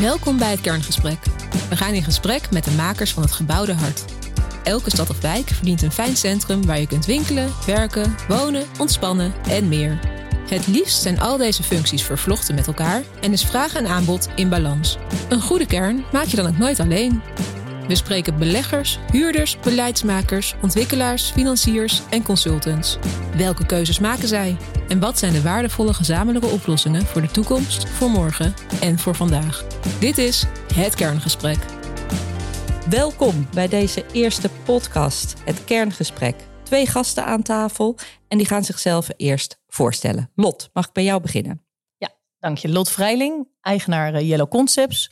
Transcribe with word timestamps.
Welkom 0.00 0.38
bij 0.38 0.50
het 0.50 0.60
Kerngesprek. 0.60 1.18
We 1.68 1.76
gaan 1.76 1.94
in 1.94 2.02
gesprek 2.02 2.50
met 2.50 2.64
de 2.64 2.70
makers 2.70 3.12
van 3.12 3.22
het 3.22 3.32
gebouwde 3.32 3.74
hart. 3.74 4.04
Elke 4.64 4.90
stad 4.90 5.10
of 5.10 5.20
wijk 5.20 5.48
verdient 5.48 5.82
een 5.82 5.92
fijn 5.92 6.16
centrum 6.16 6.66
waar 6.66 6.80
je 6.80 6.86
kunt 6.86 7.06
winkelen, 7.06 7.52
werken, 7.66 8.16
wonen, 8.28 8.66
ontspannen 8.78 9.32
en 9.48 9.68
meer. 9.68 9.98
Het 10.48 10.66
liefst 10.66 11.02
zijn 11.02 11.20
al 11.20 11.36
deze 11.36 11.62
functies 11.62 12.02
vervlochten 12.02 12.54
met 12.54 12.66
elkaar 12.66 13.02
en 13.20 13.32
is 13.32 13.44
vraag 13.44 13.74
en 13.74 13.86
aanbod 13.86 14.28
in 14.34 14.48
balans. 14.48 14.96
Een 15.28 15.40
goede 15.40 15.66
kern 15.66 16.04
maak 16.12 16.26
je 16.26 16.36
dan 16.36 16.46
ook 16.46 16.58
nooit 16.58 16.80
alleen. 16.80 17.22
We 17.88 17.94
spreken 17.94 18.38
beleggers, 18.38 18.98
huurders, 19.12 19.58
beleidsmakers, 19.60 20.54
ontwikkelaars, 20.62 21.30
financiers 21.30 22.02
en 22.10 22.22
consultants. 22.22 22.98
Welke 23.36 23.66
keuzes 23.66 23.98
maken 23.98 24.28
zij? 24.28 24.56
En 24.90 25.00
wat 25.00 25.18
zijn 25.18 25.32
de 25.32 25.42
waardevolle 25.42 25.94
gezamenlijke 25.94 26.48
oplossingen 26.48 27.02
voor 27.02 27.20
de 27.20 27.30
toekomst, 27.30 27.88
voor 27.88 28.10
morgen 28.10 28.54
en 28.80 28.98
voor 28.98 29.14
vandaag? 29.14 29.66
Dit 30.00 30.18
is 30.18 30.46
het 30.74 30.94
kerngesprek. 30.94 31.58
Welkom 32.88 33.48
bij 33.54 33.68
deze 33.68 34.04
eerste 34.12 34.50
podcast, 34.64 35.42
het 35.44 35.64
kerngesprek. 35.64 36.34
Twee 36.62 36.86
gasten 36.86 37.24
aan 37.24 37.42
tafel 37.42 37.96
en 38.28 38.38
die 38.38 38.46
gaan 38.46 38.64
zichzelf 38.64 39.08
eerst 39.16 39.60
voorstellen. 39.66 40.30
Lot, 40.34 40.70
mag 40.72 40.86
ik 40.86 40.92
bij 40.92 41.04
jou 41.04 41.20
beginnen? 41.20 41.66
Ja, 41.96 42.10
dank 42.38 42.58
je. 42.58 42.68
Lot 42.68 42.90
Vrijling, 42.90 43.48
eigenaar 43.60 44.14
eh, 44.14 44.28
Yellow 44.28 44.48
Concepts. 44.48 45.10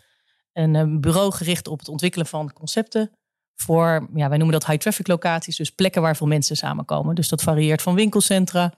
Een 0.52 0.76
eh, 0.76 1.00
bureau 1.00 1.32
gericht 1.32 1.68
op 1.68 1.78
het 1.78 1.88
ontwikkelen 1.88 2.26
van 2.26 2.52
concepten 2.52 3.10
voor, 3.54 4.08
ja, 4.14 4.28
wij 4.28 4.38
noemen 4.38 4.58
dat 4.58 4.66
high 4.66 4.80
traffic 4.80 5.06
locaties, 5.06 5.56
dus 5.56 5.70
plekken 5.70 6.02
waar 6.02 6.16
veel 6.16 6.26
mensen 6.26 6.56
samenkomen. 6.56 7.14
Dus 7.14 7.28
dat 7.28 7.42
varieert 7.42 7.82
van 7.82 7.94
winkelcentra, 7.94 8.72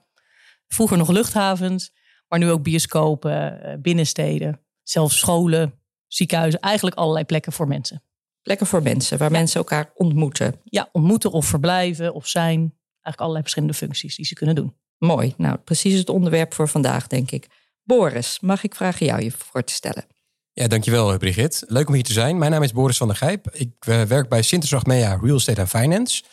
vroeger 0.73 0.97
nog 0.97 1.09
luchthavens, 1.09 1.91
maar 2.27 2.39
nu 2.39 2.49
ook 2.49 2.63
bioscopen, 2.63 3.63
eh, 3.63 3.77
binnensteden, 3.79 4.59
zelfs 4.83 5.17
scholen, 5.17 5.73
ziekenhuizen, 6.07 6.59
eigenlijk 6.59 6.95
allerlei 6.95 7.25
plekken 7.25 7.51
voor 7.51 7.67
mensen. 7.67 8.03
Plekken 8.41 8.67
voor 8.67 8.81
mensen, 8.81 9.17
waar 9.17 9.31
mensen 9.31 9.59
elkaar 9.59 9.91
ontmoeten. 9.95 10.55
Ja, 10.63 10.89
ontmoeten 10.91 11.31
of 11.31 11.45
verblijven 11.45 12.13
of 12.13 12.27
zijn. 12.27 12.59
Eigenlijk 12.59 13.19
allerlei 13.19 13.41
verschillende 13.41 13.73
functies 13.73 14.15
die 14.15 14.25
ze 14.25 14.33
kunnen 14.33 14.55
doen. 14.55 14.75
Mooi, 14.97 15.33
nou 15.37 15.57
precies 15.57 15.97
het 15.97 16.09
onderwerp 16.09 16.53
voor 16.53 16.67
vandaag 16.67 17.07
denk 17.07 17.31
ik. 17.31 17.47
Boris, 17.83 18.39
mag 18.39 18.63
ik 18.63 18.75
vragen 18.75 19.05
jou 19.05 19.23
je 19.23 19.31
voor 19.31 19.63
te 19.63 19.73
stellen? 19.73 20.05
Ja, 20.53 20.67
dankjewel 20.67 21.17
Brigitte. 21.17 21.65
Leuk 21.67 21.87
om 21.87 21.93
hier 21.93 22.03
te 22.03 22.13
zijn. 22.13 22.37
Mijn 22.37 22.51
naam 22.51 22.63
is 22.63 22.71
Boris 22.71 22.97
van 22.97 23.07
der 23.07 23.15
Gijp. 23.17 23.49
Ik 23.51 23.85
uh, 23.87 24.01
werk 24.01 24.29
bij 24.29 24.41
Sinterslag 24.41 24.85
Mea 24.85 25.19
Real 25.21 25.35
Estate 25.35 25.61
and 25.61 25.69
Finance. 25.69 26.23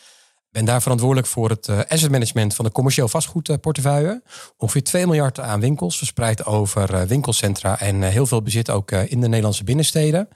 Ben 0.51 0.65
daar 0.65 0.81
verantwoordelijk 0.81 1.27
voor 1.27 1.49
het 1.49 1.67
uh, 1.67 1.79
asset 1.87 2.11
management 2.11 2.55
van 2.55 2.65
de 2.65 2.71
commercieel 2.71 3.07
vastgoedportefeuille. 3.07 4.23
Ongeveer 4.57 4.83
2 4.83 5.05
miljard 5.05 5.39
aan 5.39 5.59
winkels, 5.59 5.97
verspreid 5.97 6.45
over 6.45 6.93
uh, 6.93 7.01
winkelcentra 7.01 7.79
en 7.79 8.01
heel 8.01 8.25
veel 8.25 8.41
bezit 8.41 8.69
ook 8.69 8.91
in 8.91 9.21
de 9.21 9.27
Nederlandse 9.27 9.63
binnensteden. 9.63 10.27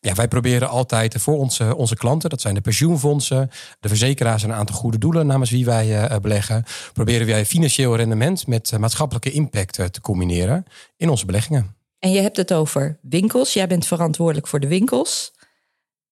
Ja, 0.00 0.14
wij 0.14 0.28
proberen 0.28 0.68
altijd 0.68 1.14
voor 1.18 1.38
onze, 1.38 1.76
onze 1.76 1.96
klanten, 1.96 2.30
dat 2.30 2.40
zijn 2.40 2.54
de 2.54 2.60
pensioenfondsen, 2.60 3.50
de 3.80 3.88
verzekeraars 3.88 4.42
en 4.42 4.50
een 4.50 4.56
aantal 4.56 4.76
goede 4.76 4.98
doelen 4.98 5.26
namens 5.26 5.50
wie 5.50 5.64
wij 5.64 6.20
beleggen, 6.20 6.64
proberen 6.92 7.26
wij 7.26 7.46
financieel 7.46 7.96
rendement 7.96 8.46
met 8.46 8.78
maatschappelijke 8.78 9.30
impact 9.30 9.92
te 9.92 10.00
combineren 10.00 10.64
in 10.96 11.08
onze 11.08 11.26
beleggingen. 11.26 11.74
En 12.04 12.12
je 12.12 12.20
hebt 12.20 12.36
het 12.36 12.52
over 12.52 12.98
winkels. 13.02 13.52
Jij 13.52 13.66
bent 13.66 13.86
verantwoordelijk 13.86 14.46
voor 14.46 14.60
de 14.60 14.68
winkels. 14.68 15.32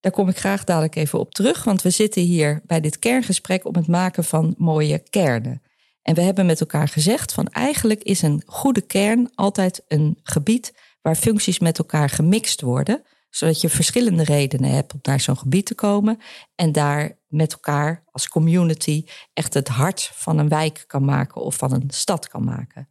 Daar 0.02 0.12
kom 0.12 0.28
ik 0.28 0.38
graag 0.38 0.64
dadelijk 0.64 0.94
even 0.94 1.18
op 1.18 1.34
terug, 1.34 1.64
want 1.64 1.82
we 1.82 1.90
zitten 1.90 2.22
hier 2.22 2.60
bij 2.66 2.80
dit 2.80 2.98
kerngesprek 2.98 3.64
om 3.64 3.74
het 3.74 3.86
maken 3.86 4.24
van 4.24 4.54
mooie 4.58 4.98
kernen. 4.98 5.62
En 6.02 6.14
we 6.14 6.20
hebben 6.20 6.46
met 6.46 6.60
elkaar 6.60 6.88
gezegd 6.88 7.32
van 7.32 7.46
eigenlijk 7.46 8.02
is 8.02 8.22
een 8.22 8.42
goede 8.46 8.80
kern 8.80 9.30
altijd 9.34 9.84
een 9.88 10.18
gebied 10.22 10.74
waar 11.02 11.16
functies 11.16 11.58
met 11.58 11.78
elkaar 11.78 12.08
gemixt 12.08 12.60
worden, 12.60 13.02
zodat 13.30 13.60
je 13.60 13.68
verschillende 13.68 14.24
redenen 14.24 14.70
hebt 14.70 14.92
om 14.92 14.98
naar 15.02 15.20
zo'n 15.20 15.38
gebied 15.38 15.66
te 15.66 15.74
komen 15.74 16.18
en 16.54 16.72
daar 16.72 17.18
met 17.28 17.52
elkaar 17.52 18.04
als 18.10 18.28
community 18.28 19.04
echt 19.32 19.54
het 19.54 19.68
hart 19.68 20.10
van 20.14 20.38
een 20.38 20.48
wijk 20.48 20.84
kan 20.86 21.04
maken 21.04 21.42
of 21.42 21.56
van 21.56 21.72
een 21.72 21.90
stad 21.90 22.28
kan 22.28 22.44
maken. 22.44 22.88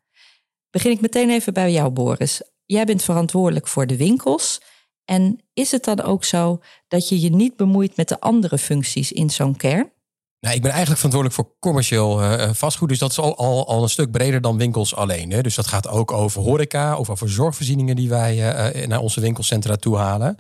Begin 0.69 0.91
ik 0.91 1.01
meteen 1.01 1.29
even 1.29 1.53
bij 1.53 1.71
jou, 1.71 1.89
Boris 1.89 2.41
jij 2.71 2.85
bent 2.85 3.03
verantwoordelijk 3.03 3.67
voor 3.67 3.87
de 3.87 3.97
winkels. 3.97 4.61
En 5.11 5.39
is 5.53 5.71
het 5.71 5.83
dan 5.83 6.01
ook 6.01 6.23
zo 6.23 6.61
dat 6.87 7.09
je 7.09 7.21
je 7.21 7.29
niet 7.29 7.55
bemoeit 7.55 7.97
met 7.97 8.07
de 8.07 8.19
andere 8.19 8.57
functies 8.57 9.11
in 9.11 9.29
zo'n 9.29 9.55
kern? 9.55 9.91
Nou, 10.39 10.55
ik 10.55 10.61
ben 10.61 10.71
eigenlijk 10.71 11.01
verantwoordelijk 11.01 11.33
voor 11.35 11.55
commercieel 11.59 12.23
uh, 12.23 12.49
vastgoed. 12.53 12.89
Dus 12.89 12.99
dat 12.99 13.11
is 13.11 13.19
al, 13.19 13.67
al, 13.67 13.83
een 13.83 13.89
stuk 13.89 14.11
breder 14.11 14.41
dan 14.41 14.57
winkels 14.57 14.95
alleen. 14.95 15.31
Hè. 15.31 15.41
Dus 15.41 15.55
dat 15.55 15.67
gaat 15.67 15.87
ook 15.87 16.11
over 16.11 16.41
horeca 16.41 16.97
of 16.97 17.09
over 17.09 17.29
zorgvoorzieningen 17.29 17.95
die 17.95 18.09
wij 18.09 18.35
uh, 18.35 18.87
naar 18.87 18.99
onze 18.99 19.21
winkelcentra 19.21 19.75
toe 19.75 19.97
halen. 19.97 20.37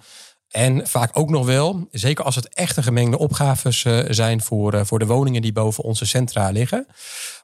En 0.49 0.87
vaak 0.87 1.17
ook 1.17 1.29
nog 1.29 1.45
wel, 1.45 1.87
zeker 1.91 2.25
als 2.25 2.35
het 2.35 2.53
echte 2.53 2.83
gemengde 2.83 3.17
opgaves 3.17 3.85
zijn 4.07 4.41
voor, 4.41 4.85
voor 4.85 4.99
de 4.99 5.05
woningen 5.05 5.41
die 5.41 5.53
boven 5.53 5.83
onze 5.83 6.05
centra 6.05 6.49
liggen. 6.49 6.87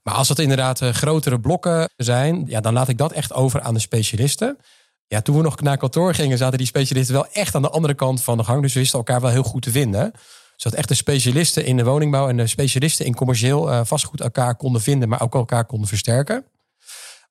Maar 0.03 0.13
als 0.13 0.29
het 0.29 0.39
inderdaad 0.39 0.79
grotere 0.79 1.39
blokken 1.39 1.89
zijn, 1.95 2.43
ja, 2.45 2.59
dan 2.59 2.73
laat 2.73 2.89
ik 2.89 2.97
dat 2.97 3.11
echt 3.11 3.33
over 3.33 3.61
aan 3.61 3.73
de 3.73 3.79
specialisten. 3.79 4.57
Ja, 5.07 5.21
toen 5.21 5.35
we 5.35 5.41
nog 5.41 5.61
naar 5.61 5.77
kantoor 5.77 6.13
gingen, 6.13 6.37
zaten 6.37 6.57
die 6.57 6.67
specialisten 6.67 7.15
wel 7.15 7.27
echt 7.31 7.55
aan 7.55 7.61
de 7.61 7.69
andere 7.69 7.93
kant 7.93 8.23
van 8.23 8.37
de 8.37 8.43
gang. 8.43 8.61
Dus 8.61 8.73
we 8.73 8.79
wisten 8.79 8.97
elkaar 8.97 9.21
wel 9.21 9.29
heel 9.29 9.43
goed 9.43 9.61
te 9.61 9.71
vinden. 9.71 10.11
Zodat 10.55 10.77
echt 10.77 10.87
de 10.87 10.95
specialisten 10.95 11.65
in 11.65 11.77
de 11.77 11.83
woningbouw 11.83 12.29
en 12.29 12.37
de 12.37 12.47
specialisten 12.47 13.05
in 13.05 13.15
commercieel 13.15 13.85
vastgoed 13.85 14.21
elkaar 14.21 14.55
konden 14.55 14.81
vinden, 14.81 15.09
maar 15.09 15.21
ook 15.21 15.35
elkaar 15.35 15.65
konden 15.65 15.87
versterken. 15.87 16.45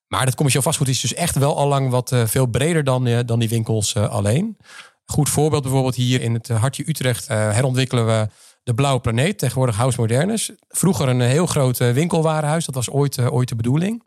Maar 0.07 0.25
dat 0.25 0.33
commercieel 0.35 0.63
vastgoed 0.63 0.87
is 0.87 1.01
dus 1.01 1.13
echt 1.13 1.35
wel 1.35 1.57
al 1.57 1.67
lang 1.67 1.89
wat 1.89 2.15
veel 2.25 2.45
breder 2.45 2.83
dan, 2.83 3.23
dan 3.25 3.39
die 3.39 3.49
winkels 3.49 3.95
alleen. 3.95 4.57
Goed 5.05 5.29
voorbeeld 5.29 5.61
bijvoorbeeld 5.61 5.95
hier 5.95 6.21
in 6.21 6.33
het 6.33 6.47
hartje 6.47 6.83
Utrecht 6.87 7.27
herontwikkelen 7.27 8.05
we 8.05 8.27
de 8.63 8.73
Blauwe 8.73 8.99
Planeet, 8.99 9.39
tegenwoordig 9.39 9.75
House 9.75 9.99
Modernus. 9.99 10.51
Vroeger 10.69 11.07
een 11.07 11.21
heel 11.21 11.45
groot 11.45 11.77
winkelwarenhuis, 11.77 12.65
dat 12.65 12.75
was 12.75 12.89
ooit, 12.89 13.19
ooit 13.19 13.49
de 13.49 13.55
bedoeling. 13.55 14.03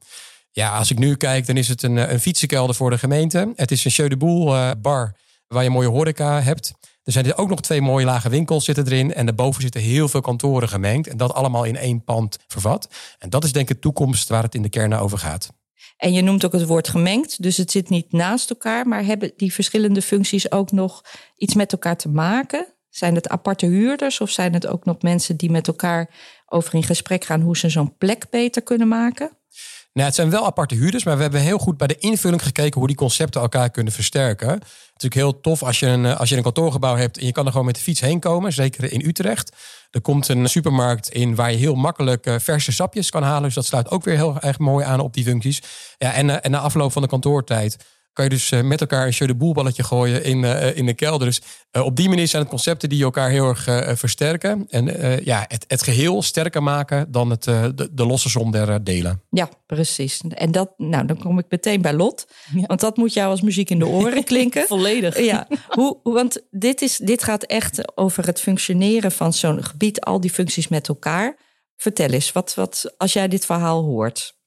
Ja, 0.50 0.76
als 0.76 0.90
ik 0.90 0.98
nu 0.98 1.16
kijk, 1.16 1.46
dan 1.46 1.56
is 1.56 1.68
het 1.68 1.82
een, 1.82 1.96
een 1.96 2.20
fietsenkelder 2.20 2.74
voor 2.74 2.90
de 2.90 2.98
gemeente. 2.98 3.52
Het 3.54 3.70
is 3.70 3.84
een 3.84 3.90
Jeu 3.90 4.08
de 4.08 4.16
Boel 4.16 4.54
uh, 4.54 4.70
bar 4.82 5.16
waar 5.46 5.62
je 5.62 5.70
mooie 5.70 5.88
horeca 5.88 6.42
hebt. 6.42 6.72
Er 7.02 7.12
zijn 7.12 7.26
er 7.26 7.36
ook 7.36 7.48
nog 7.48 7.60
twee 7.60 7.80
mooie 7.80 8.04
lage 8.04 8.28
winkels 8.28 8.64
zitten 8.64 8.86
erin. 8.86 9.14
En 9.14 9.26
daarboven 9.26 9.62
zitten 9.62 9.80
heel 9.80 10.08
veel 10.08 10.20
kantoren 10.20 10.68
gemengd. 10.68 11.06
En 11.06 11.16
dat 11.16 11.34
allemaal 11.34 11.64
in 11.64 11.76
één 11.76 12.04
pand 12.04 12.38
vervat. 12.46 12.88
En 13.18 13.30
dat 13.30 13.44
is 13.44 13.52
denk 13.52 13.68
ik 13.68 13.74
de 13.74 13.80
toekomst 13.80 14.28
waar 14.28 14.42
het 14.42 14.54
in 14.54 14.62
de 14.62 14.68
kern 14.68 14.94
over 14.94 15.18
gaat. 15.18 15.52
En 15.96 16.12
je 16.12 16.22
noemt 16.22 16.44
ook 16.44 16.52
het 16.52 16.66
woord 16.66 16.88
gemengd, 16.88 17.42
dus 17.42 17.56
het 17.56 17.70
zit 17.70 17.88
niet 17.88 18.12
naast 18.12 18.50
elkaar, 18.50 18.86
maar 18.88 19.04
hebben 19.04 19.32
die 19.36 19.52
verschillende 19.52 20.02
functies 20.02 20.50
ook 20.50 20.72
nog 20.72 21.04
iets 21.36 21.54
met 21.54 21.72
elkaar 21.72 21.96
te 21.96 22.08
maken? 22.08 22.74
Zijn 22.88 23.14
het 23.14 23.28
aparte 23.28 23.66
huurders 23.66 24.20
of 24.20 24.30
zijn 24.30 24.52
het 24.52 24.66
ook 24.66 24.84
nog 24.84 25.02
mensen 25.02 25.36
die 25.36 25.50
met 25.50 25.66
elkaar 25.66 26.10
over 26.46 26.74
in 26.74 26.82
gesprek 26.82 27.24
gaan 27.24 27.40
hoe 27.40 27.56
ze 27.56 27.68
zo'n 27.68 27.96
plek 27.96 28.30
beter 28.30 28.62
kunnen 28.62 28.88
maken? 28.88 29.38
Nou, 29.92 30.06
het 30.06 30.14
zijn 30.14 30.30
wel 30.30 30.44
aparte 30.44 30.74
huurders, 30.74 31.04
maar 31.04 31.16
we 31.16 31.22
hebben 31.22 31.40
heel 31.40 31.58
goed 31.58 31.76
bij 31.76 31.86
de 31.86 31.98
invulling 31.98 32.42
gekeken 32.42 32.78
hoe 32.78 32.86
die 32.86 32.96
concepten 32.96 33.40
elkaar 33.40 33.70
kunnen 33.70 33.92
versterken. 33.92 34.48
Natuurlijk 34.48 35.14
heel 35.14 35.40
tof 35.40 35.62
als 35.62 35.80
je, 35.80 35.86
een, 35.86 36.06
als 36.06 36.28
je 36.28 36.36
een 36.36 36.42
kantoorgebouw 36.42 36.96
hebt 36.96 37.18
en 37.18 37.26
je 37.26 37.32
kan 37.32 37.44
er 37.44 37.50
gewoon 37.50 37.66
met 37.66 37.74
de 37.74 37.80
fiets 37.80 38.00
heen 38.00 38.20
komen, 38.20 38.52
zeker 38.52 38.92
in 38.92 39.06
Utrecht. 39.06 39.56
Er 39.90 40.00
komt 40.00 40.28
een 40.28 40.48
supermarkt 40.48 41.08
in 41.08 41.34
waar 41.34 41.50
je 41.50 41.56
heel 41.56 41.74
makkelijk 41.74 42.26
uh, 42.26 42.34
verse 42.38 42.72
sapjes 42.72 43.10
kan 43.10 43.22
halen. 43.22 43.42
Dus 43.42 43.54
dat 43.54 43.66
sluit 43.66 43.90
ook 43.90 44.04
weer 44.04 44.16
heel 44.16 44.40
erg 44.40 44.58
mooi 44.58 44.84
aan 44.84 45.00
op 45.00 45.14
die 45.14 45.24
functies. 45.24 45.62
Ja, 45.98 46.12
en, 46.12 46.28
uh, 46.28 46.36
en 46.40 46.50
na 46.50 46.58
afloop 46.58 46.92
van 46.92 47.02
de 47.02 47.08
kantoortijd 47.08 47.76
kan 48.12 48.24
je 48.24 48.30
dus 48.30 48.50
uh, 48.50 48.60
met 48.60 48.80
elkaar 48.80 49.06
een 49.06 49.12
show 49.12 49.28
de 49.28 49.34
boelballetje 49.34 49.82
gooien 49.82 50.24
in, 50.24 50.44
in 50.74 50.86
de 50.86 50.94
kelder. 50.94 51.26
Dus 51.26 51.42
op 51.82 51.96
die 51.96 52.08
manier 52.08 52.28
zijn 52.28 52.42
het 52.42 52.50
concepten 52.50 52.88
die 52.88 53.02
elkaar 53.02 53.30
heel 53.30 53.48
erg 53.48 53.64
versterken. 53.98 54.66
En 54.68 54.84
ja, 55.24 55.44
het, 55.48 55.64
het 55.68 55.82
geheel 55.82 56.22
sterker 56.22 56.62
maken 56.62 57.12
dan 57.12 57.30
het, 57.30 57.42
de, 57.42 57.88
de 57.92 58.06
losse 58.06 58.28
som 58.28 58.50
der 58.50 58.84
delen. 58.84 59.22
Ja, 59.30 59.48
precies. 59.66 60.20
En 60.28 60.52
dat, 60.52 60.72
nou, 60.76 61.06
dan 61.06 61.18
kom 61.18 61.38
ik 61.38 61.44
meteen 61.48 61.82
bij 61.82 61.92
Lot. 61.92 62.26
Ja. 62.54 62.66
Want 62.66 62.80
dat 62.80 62.96
moet 62.96 63.12
jou 63.12 63.30
als 63.30 63.40
muziek 63.40 63.70
in 63.70 63.78
de 63.78 63.86
oren 63.86 64.24
klinken. 64.24 64.66
Volledig. 64.76 65.18
Ja, 65.18 65.46
hoe, 65.68 65.98
want 66.02 66.42
dit, 66.50 66.82
is, 66.82 66.96
dit 66.96 67.24
gaat 67.24 67.42
echt 67.42 67.96
over 67.96 68.26
het 68.26 68.40
functioneren 68.40 69.12
van 69.12 69.32
zo'n 69.32 69.64
gebied, 69.64 70.00
al 70.00 70.20
die 70.20 70.30
functies 70.30 70.68
met 70.68 70.88
elkaar. 70.88 71.36
Vertel 71.76 72.08
eens, 72.08 72.32
wat, 72.32 72.54
wat, 72.54 72.94
als 72.96 73.12
jij 73.12 73.28
dit 73.28 73.46
verhaal 73.46 73.82
hoort. 73.82 74.38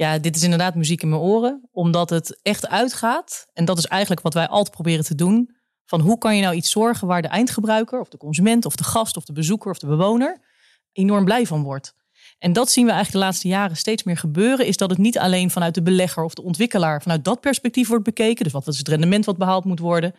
Ja, 0.00 0.18
dit 0.18 0.36
is 0.36 0.42
inderdaad 0.42 0.74
muziek 0.74 1.02
in 1.02 1.08
mijn 1.08 1.20
oren, 1.20 1.68
omdat 1.72 2.10
het 2.10 2.40
echt 2.42 2.68
uitgaat. 2.68 3.46
En 3.52 3.64
dat 3.64 3.78
is 3.78 3.86
eigenlijk 3.86 4.20
wat 4.20 4.34
wij 4.34 4.48
altijd 4.48 4.74
proberen 4.74 5.04
te 5.04 5.14
doen. 5.14 5.56
Van 5.84 6.00
hoe 6.00 6.18
kan 6.18 6.36
je 6.36 6.42
nou 6.42 6.54
iets 6.54 6.70
zorgen 6.70 7.06
waar 7.06 7.22
de 7.22 7.28
eindgebruiker, 7.28 8.00
of 8.00 8.08
de 8.08 8.16
consument, 8.16 8.64
of 8.64 8.76
de 8.76 8.84
gast, 8.84 9.16
of 9.16 9.24
de 9.24 9.32
bezoeker, 9.32 9.70
of 9.70 9.78
de 9.78 9.86
bewoner 9.86 10.40
enorm 10.92 11.24
blij 11.24 11.46
van 11.46 11.62
wordt. 11.62 11.94
En 12.38 12.52
dat 12.52 12.70
zien 12.70 12.84
we 12.84 12.90
eigenlijk 12.90 13.20
de 13.20 13.26
laatste 13.26 13.48
jaren 13.48 13.76
steeds 13.76 14.02
meer 14.02 14.16
gebeuren. 14.16 14.66
Is 14.66 14.76
dat 14.76 14.90
het 14.90 14.98
niet 14.98 15.18
alleen 15.18 15.50
vanuit 15.50 15.74
de 15.74 15.82
belegger 15.82 16.24
of 16.24 16.34
de 16.34 16.42
ontwikkelaar 16.42 17.02
vanuit 17.02 17.24
dat 17.24 17.40
perspectief 17.40 17.88
wordt 17.88 18.04
bekeken. 18.04 18.44
Dus 18.44 18.52
wat 18.52 18.66
is 18.66 18.78
het 18.78 18.88
rendement 18.88 19.24
wat 19.24 19.38
behaald 19.38 19.64
moet 19.64 19.78
worden. 19.78 20.14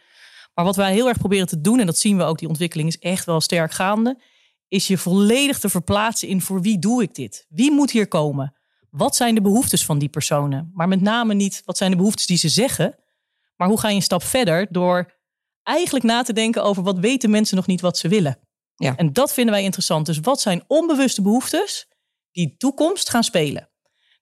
Maar 0.53 0.65
wat 0.65 0.75
wij 0.75 0.93
heel 0.93 1.07
erg 1.07 1.17
proberen 1.17 1.47
te 1.47 1.61
doen, 1.61 1.79
en 1.79 1.85
dat 1.85 1.97
zien 1.97 2.17
we 2.17 2.23
ook, 2.23 2.39
die 2.39 2.47
ontwikkeling 2.47 2.89
is 2.89 2.99
echt 2.99 3.25
wel 3.25 3.41
sterk 3.41 3.71
gaande. 3.71 4.21
Is 4.67 4.87
je 4.87 4.97
volledig 4.97 5.59
te 5.59 5.69
verplaatsen 5.69 6.27
in 6.27 6.41
voor 6.41 6.61
wie 6.61 6.79
doe 6.79 7.01
ik 7.01 7.15
dit? 7.15 7.45
Wie 7.49 7.71
moet 7.71 7.91
hier 7.91 8.07
komen? 8.07 8.55
Wat 8.91 9.15
zijn 9.15 9.35
de 9.35 9.41
behoeftes 9.41 9.85
van 9.85 9.99
die 9.99 10.09
personen? 10.09 10.71
Maar 10.73 10.87
met 10.87 11.01
name 11.01 11.33
niet 11.33 11.61
wat 11.65 11.77
zijn 11.77 11.91
de 11.91 11.97
behoeftes 11.97 12.25
die 12.25 12.37
ze 12.37 12.49
zeggen. 12.49 12.95
Maar 13.55 13.67
hoe 13.67 13.79
ga 13.79 13.89
je 13.89 13.95
een 13.95 14.01
stap 14.01 14.23
verder 14.23 14.67
door 14.69 15.19
eigenlijk 15.63 16.05
na 16.05 16.21
te 16.21 16.33
denken 16.33 16.63
over 16.63 16.83
wat 16.83 16.99
weten 16.99 17.29
mensen 17.29 17.55
nog 17.55 17.67
niet 17.67 17.81
wat 17.81 17.97
ze 17.97 18.07
willen. 18.07 18.39
Ja. 18.75 18.95
En 18.95 19.13
dat 19.13 19.33
vinden 19.33 19.53
wij 19.53 19.63
interessant. 19.63 20.05
Dus 20.05 20.19
wat 20.19 20.41
zijn 20.41 20.63
onbewuste 20.67 21.21
behoeftes 21.21 21.87
die 22.31 22.57
toekomst 22.57 23.09
gaan 23.09 23.23
spelen? 23.23 23.69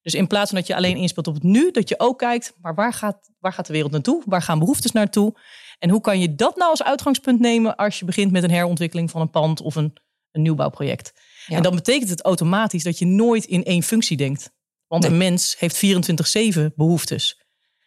Dus 0.01 0.13
in 0.13 0.27
plaats 0.27 0.49
van 0.49 0.59
dat 0.59 0.67
je 0.67 0.75
alleen 0.75 0.97
inspeelt 0.97 1.27
op 1.27 1.33
het 1.33 1.43
nu, 1.43 1.71
dat 1.71 1.89
je 1.89 1.99
ook 1.99 2.19
kijkt, 2.19 2.53
maar 2.61 2.75
waar 2.75 2.93
gaat, 2.93 3.29
waar 3.39 3.53
gaat 3.53 3.65
de 3.65 3.73
wereld 3.73 3.91
naartoe? 3.91 4.23
Waar 4.25 4.41
gaan 4.41 4.59
behoeftes 4.59 4.91
naartoe? 4.91 5.35
En 5.79 5.89
hoe 5.89 6.01
kan 6.01 6.19
je 6.19 6.35
dat 6.35 6.55
nou 6.55 6.69
als 6.69 6.83
uitgangspunt 6.83 7.39
nemen 7.39 7.75
als 7.75 7.99
je 7.99 8.05
begint 8.05 8.31
met 8.31 8.43
een 8.43 8.51
herontwikkeling 8.51 9.11
van 9.11 9.21
een 9.21 9.29
pand 9.29 9.61
of 9.61 9.75
een, 9.75 9.93
een 10.31 10.41
nieuwbouwproject? 10.41 11.13
Ja. 11.45 11.55
En 11.55 11.63
dan 11.63 11.75
betekent 11.75 12.09
het 12.09 12.21
automatisch 12.21 12.83
dat 12.83 12.99
je 12.99 13.05
nooit 13.05 13.45
in 13.45 13.63
één 13.63 13.83
functie 13.83 14.17
denkt. 14.17 14.51
Want 14.89 15.03
Nee. 15.03 15.11
een 15.11 15.17
mens 15.17 15.55
heeft 15.59 15.75
24-7 15.77 16.73
behoeftes. 16.75 17.41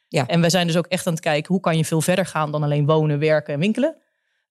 Ja. 0.09 0.27
En 0.27 0.41
wij 0.41 0.51
zijn 0.51 0.67
dus 0.67 0.77
ook 0.77 0.87
echt 0.87 1.07
aan 1.07 1.13
het 1.13 1.23
kijken 1.23 1.53
hoe 1.53 1.61
kan 1.63 1.77
je 1.77 1.85
veel 1.85 2.01
verder 2.01 2.27
gaan 2.27 2.53
dan 2.53 2.63
alleen 2.63 2.87
wonen, 2.87 3.19
werken 3.19 3.55
en 3.55 3.61
winkelen. 3.61 3.97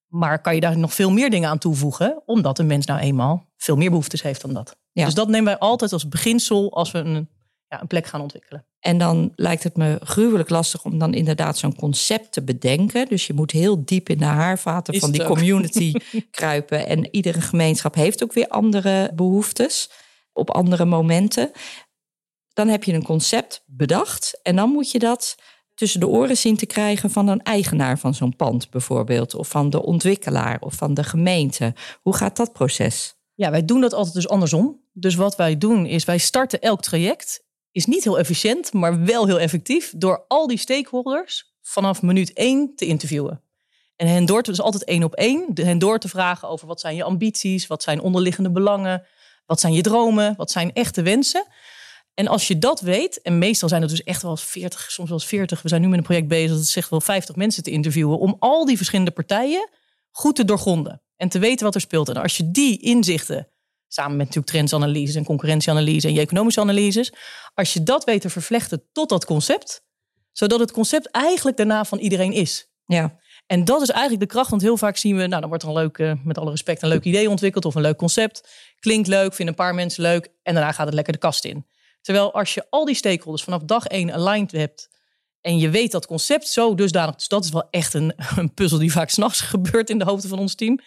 Maar 0.08 0.42
kan 0.42 0.56
je 0.56 0.62
daar 0.62 0.78
nog 0.78 0.94
veel 0.94 1.12
meer 1.12 1.30
dingen 1.30 1.50
aan 1.50 1.58
toevoegen, 1.58 2.22
omdat 2.26 2.60
een 2.60 2.68
mens 2.68 2.86
nou 2.86 3.00
eenmaal 3.00 3.46
veel 3.58 3.76
meer 3.76 3.90
behoeftes 3.90 4.22
heeft 4.22 4.42
dan 4.42 4.54
dat. 4.54 4.78
Ja. 4.92 5.06
Dus 5.06 5.14
dat 5.14 5.28
nemen 5.28 5.46
wij 5.46 5.58
altijd 5.58 5.94
als 5.94 6.08
beginsel 6.08 6.74
als 6.74 6.92
we 6.92 6.98
een, 7.00 7.30
ja, 7.68 7.82
een 7.82 7.88
plek 7.88 8.06
gaan 8.06 8.22
ontwikkelen. 8.22 8.66
En 8.80 8.98
dan 8.98 9.32
lijkt 9.36 9.64
het 9.64 9.76
me 9.78 10.00
gruwelijk 10.04 10.50
lastig 10.50 10.84
om 10.84 10.98
dan 11.00 11.14
inderdaad 11.14 11.58
zo'n 11.58 11.76
concept 11.76 12.32
te 12.32 12.44
bedenken. 12.44 13.08
Dus 13.08 13.28
je 13.28 13.34
moet 13.34 13.52
heel 13.52 13.86
diep 13.86 14.10
in 14.10 14.18
de 14.18 14.26
haarvaten 14.26 14.94
Is 14.94 15.00
van 15.00 15.12
die 15.12 15.22
ook. 15.22 15.28
community 15.28 15.94
kruipen. 16.32 16.88
En 16.88 17.08
iedere 17.16 17.42
gemeenschap 17.42 17.96
heeft 17.96 18.24
ook 18.24 18.34
weer 18.34 18.48
andere 18.48 19.12
behoeftes 19.16 19.90
op 20.34 20.50
andere 20.50 20.86
momenten. 20.86 21.52
Dan 22.54 22.68
heb 22.68 22.84
je 22.84 22.94
een 22.94 23.04
concept 23.04 23.64
bedacht 23.66 24.40
en 24.44 24.56
dan 24.56 24.70
moet 24.70 24.92
je 24.92 25.00
dat 25.00 25.36
tussen 25.76 26.00
de 26.00 26.08
oren 26.08 26.38
zien 26.38 26.58
te 26.58 26.66
krijgen 26.66 27.10
van 27.10 27.28
een 27.28 27.44
eigenaar 27.44 28.00
van 28.00 28.14
zo'n 28.14 28.36
pand 28.36 28.70
bijvoorbeeld. 28.70 29.36
Of 29.36 29.48
van 29.48 29.70
de 29.70 29.84
ontwikkelaar 29.84 30.58
of 30.60 30.74
van 30.74 30.94
de 30.94 31.04
gemeente. 31.04 31.74
Hoe 32.02 32.16
gaat 32.16 32.38
dat 32.38 32.54
proces? 32.54 33.16
Ja, 33.34 33.52
wij 33.52 33.66
doen 33.66 33.82
dat 33.82 33.94
altijd 33.94 34.16
dus 34.16 34.28
andersom. 34.28 34.80
Dus 34.94 35.16
wat 35.16 35.36
wij 35.36 35.58
doen 35.58 35.86
is, 35.86 36.06
wij 36.06 36.18
starten 36.18 36.62
elk 36.62 36.82
traject. 36.82 37.44
Is 37.72 37.86
niet 37.86 38.04
heel 38.04 38.20
efficiënt, 38.20 38.74
maar 38.74 39.04
wel 39.04 39.26
heel 39.26 39.40
effectief. 39.40 39.94
Door 39.96 40.26
al 40.28 40.48
die 40.48 40.58
stakeholders 40.58 41.54
vanaf 41.62 42.02
minuut 42.02 42.34
één 42.34 42.76
te 42.76 42.86
interviewen. 42.86 43.42
En 43.96 44.08
hen 44.08 44.26
door 44.26 44.42
te, 44.42 44.50
dus 44.50 44.62
altijd 44.62 44.84
één 44.84 45.04
op 45.04 45.14
één, 45.14 45.46
hen 45.54 45.80
door 45.80 46.00
te 46.00 46.10
vragen 46.10 46.48
over 46.48 46.68
wat 46.68 46.80
zijn 46.80 46.96
je 46.96 47.04
ambities, 47.04 47.68
wat 47.68 47.84
zijn 47.84 48.02
onderliggende 48.02 48.52
belangen, 48.52 49.06
wat 49.46 49.60
zijn 49.60 49.74
je 49.74 49.82
dromen, 49.82 50.34
wat 50.38 50.52
zijn 50.52 50.74
echte 50.74 51.02
wensen. 51.02 51.46
En 52.14 52.28
als 52.28 52.48
je 52.48 52.58
dat 52.58 52.82
weet, 52.82 53.22
en 53.22 53.38
meestal 53.38 53.70
zijn 53.70 53.82
het 53.82 53.90
dus 53.90 54.04
echt 54.04 54.22
wel 54.22 54.32
eens 54.32 54.44
40, 54.44 54.92
soms 54.92 55.10
wel 55.10 55.18
eens 55.18 55.28
40, 55.28 55.62
we 55.62 55.70
zijn 55.70 55.82
nu 55.82 55.88
met 55.88 55.98
een 55.98 56.04
project 56.04 56.28
bezig, 56.28 56.58
dat 56.58 56.66
zegt 56.66 56.90
wel 56.90 57.02
50 57.02 57.36
mensen 57.36 57.64
te 57.64 57.72
interviewen, 57.72 58.20
om 58.20 58.36
al 58.40 58.66
die 58.66 58.78
verschillende 58.78 59.12
partijen 59.12 59.70
goed 60.12 60.36
te 60.36 60.46
doorgronden 60.46 61.02
en 61.16 61.30
te 61.30 61.40
weten 61.40 61.66
wat 61.66 61.76
er 61.76 61.82
speelt. 61.82 62.10
En 62.10 62.16
als 62.16 62.38
je 62.38 62.52
die 62.52 62.80
inzichten, 62.80 63.48
samen 63.88 64.18
met 64.18 64.26
natuurlijk 64.26 64.54
trendsanalyses 64.54 65.16
en 65.16 65.24
concurrentieanalyse 65.24 66.08
en 66.08 66.14
je 66.14 66.20
economische 66.20 66.62
analyses, 66.62 67.14
als 67.54 67.74
je 67.74 67.84
dat 67.84 68.04
weet 68.04 68.22
te 68.22 68.30
vervlechten 68.30 68.84
tot 68.92 69.10
dat 69.10 69.26
concept, 69.26 69.84
zodat 70.32 70.60
het 70.60 70.72
concept 70.72 71.12
eigenlijk 71.12 71.58
daarna 71.58 71.86
van 71.86 71.98
iedereen 71.98 72.34
is. 72.34 72.70
Ja, 72.86 73.20
En 73.48 73.66
dat 73.66 73.82
is 73.82 73.90
eigenlijk 73.90 74.22
de 74.22 74.28
kracht, 74.28 74.50
want 74.50 74.62
heel 74.62 74.78
vaak 74.78 74.98
zien 74.98 75.16
we, 75.16 75.28
nou 75.28 75.40
dan 75.42 75.50
wordt 75.50 75.64
er 75.64 75.70
een 75.70 75.76
leuk, 75.76 76.18
met 76.24 76.38
alle 76.38 76.50
respect, 76.50 76.82
een 76.82 76.90
leuk 76.90 77.04
idee 77.04 77.30
ontwikkeld 77.30 77.66
of 77.66 77.76
een 77.76 77.82
leuk 77.82 77.98
concept. 77.98 78.50
Klinkt 78.80 79.08
leuk, 79.08 79.34
vinden 79.34 79.48
een 79.48 79.64
paar 79.66 79.76
mensen 79.76 80.04
leuk 80.04 80.30
en 80.44 80.54
daarna 80.54 80.72
gaat 80.72 80.86
het 80.86 80.96
lekker 80.96 81.14
de 81.14 81.20
kast 81.20 81.46
in. 81.46 81.66
Terwijl 82.02 82.34
als 82.34 82.54
je 82.54 82.66
al 82.70 82.86
die 82.86 82.96
stakeholders 82.96 83.44
vanaf 83.44 83.62
dag 83.62 83.86
één 83.86 84.14
aligned 84.14 84.52
hebt 84.52 84.90
en 85.42 85.58
je 85.58 85.70
weet 85.70 85.92
dat 85.92 86.06
concept 86.06 86.48
zo 86.48 86.76
dusdanig, 86.76 87.16
dus 87.16 87.28
dat 87.28 87.44
is 87.44 87.52
wel 87.52 87.68
echt 87.70 87.94
een, 87.94 88.14
een 88.38 88.54
puzzel 88.54 88.80
die 88.80 88.92
vaak 88.92 89.10
s'nachts 89.10 89.42
gebeurt 89.52 89.90
in 89.90 89.98
de 89.98 90.06
hoofden 90.06 90.30
van 90.30 90.40
ons 90.40 90.56
team, 90.56 90.80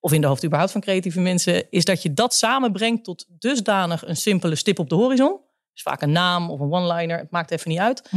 of 0.00 0.12
in 0.12 0.20
de 0.20 0.26
hoofd 0.26 0.44
überhaupt 0.44 0.72
van 0.72 0.80
creatieve 0.80 1.20
mensen, 1.20 1.70
is 1.70 1.84
dat 1.84 2.02
je 2.02 2.14
dat 2.14 2.34
samenbrengt 2.34 3.04
tot 3.04 3.26
dusdanig 3.28 4.06
een 4.06 4.16
simpele 4.16 4.54
stip 4.54 4.78
op 4.78 4.88
de 4.88 4.94
horizon. 4.94 5.40
Dus 5.72 5.82
vaak 5.82 6.02
een 6.02 6.12
naam 6.12 6.50
of 6.50 6.60
een 6.60 6.72
one-liner, 6.72 7.18
het 7.18 7.30
maakt 7.30 7.50
even 7.50 7.70
niet 7.70 7.78
uit. 7.78 8.10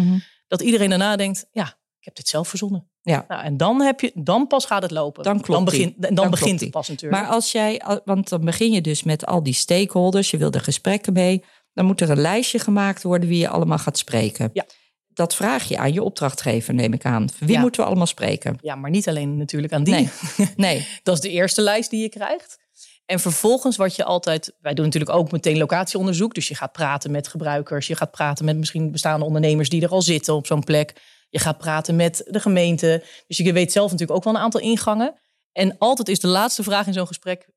Dat 0.47 0.61
iedereen 0.61 0.89
daarna 0.89 1.15
denkt, 1.15 1.47
ja, 1.51 1.65
ik 1.99 2.05
heb 2.05 2.15
dit 2.15 2.27
zelf 2.27 2.47
verzonnen. 2.47 2.89
ja. 3.01 3.25
Nou, 3.27 3.43
en 3.43 3.57
dan, 3.57 3.81
heb 3.81 3.99
je, 3.99 4.11
dan 4.13 4.47
pas 4.47 4.65
gaat 4.65 4.81
het 4.81 4.91
lopen. 4.91 5.23
Dan 5.23 5.41
klopt 5.41 5.71
dan 5.71 5.93
dan 5.97 6.15
Dan 6.15 6.29
begint 6.29 6.59
het 6.59 6.71
pas 6.71 6.87
natuurlijk. 6.87 7.21
Maar 7.21 7.31
als 7.31 7.51
jij, 7.51 7.81
want 8.05 8.29
dan 8.29 8.45
begin 8.45 8.71
je 8.71 8.81
dus 8.81 9.03
met 9.03 9.25
al 9.25 9.43
die 9.43 9.53
stakeholders, 9.53 10.31
je 10.31 10.37
wil 10.37 10.51
er 10.51 10.61
gesprekken 10.61 11.13
mee, 11.13 11.43
dan 11.73 11.85
moet 11.85 12.01
er 12.01 12.09
een 12.09 12.21
lijstje 12.21 12.59
gemaakt 12.59 13.03
worden 13.03 13.29
wie 13.29 13.39
je 13.39 13.47
allemaal 13.47 13.77
gaat 13.77 13.97
spreken. 13.97 14.49
Ja. 14.53 14.65
Dat 15.07 15.35
vraag 15.35 15.63
je 15.67 15.77
aan 15.77 15.93
je 15.93 16.03
opdrachtgever, 16.03 16.73
neem 16.73 16.93
ik 16.93 17.05
aan. 17.05 17.27
Wie 17.39 17.51
Ja. 17.51 17.59
moeten 17.61 17.81
we 17.81 17.87
allemaal 17.87 18.05
spreken? 18.05 18.57
ja, 18.61 18.75
maar 18.75 18.89
niet 18.89 19.07
alleen 19.07 19.37
natuurlijk 19.37 19.73
aan 19.73 19.83
die. 19.83 19.93
Nee. 19.93 20.09
Nee, 20.55 20.87
Dat 21.03 21.15
is 21.15 21.21
de 21.21 21.29
eerste 21.29 21.61
lijst 21.61 21.89
die 21.89 22.01
je 22.01 22.09
krijgt. 22.09 22.59
En 23.05 23.19
vervolgens 23.19 23.77
wat 23.77 23.95
je 23.95 24.03
altijd... 24.03 24.55
Wij 24.59 24.73
doen 24.73 24.85
natuurlijk 24.85 25.11
ook 25.11 25.31
meteen 25.31 25.57
locatieonderzoek. 25.57 26.33
Dus 26.33 26.47
je 26.47 26.55
gaat 26.55 26.71
praten 26.71 27.11
met 27.11 27.27
gebruikers. 27.27 27.87
Je 27.87 27.95
gaat 27.95 28.11
praten 28.11 28.45
met 28.45 28.57
misschien 28.57 28.91
bestaande 28.91 29.25
ondernemers 29.25 29.69
die 29.69 29.81
er 29.81 29.89
al 29.89 30.01
zitten 30.01 30.33
op 30.35 30.45
zo'n 30.45 30.63
plek. 30.63 30.93
Je 31.29 31.39
gaat 31.39 31.57
praten 31.57 31.95
met 31.95 32.23
de 32.29 32.39
gemeente. 32.39 33.03
Dus 33.27 33.37
je 33.37 33.53
weet 33.53 33.71
zelf 33.71 33.91
natuurlijk 33.91 34.17
ook 34.17 34.23
wel 34.23 34.33
een 34.35 34.39
aantal 34.41 34.61
ingangen. 34.61 35.19
En 35.51 35.77
altijd 35.77 36.07
is 36.07 36.19
de 36.19 36.27
laatste 36.27 36.63
vraag 36.63 36.87
in 36.87 36.93
zo'n 36.93 37.07
gesprek... 37.07 37.49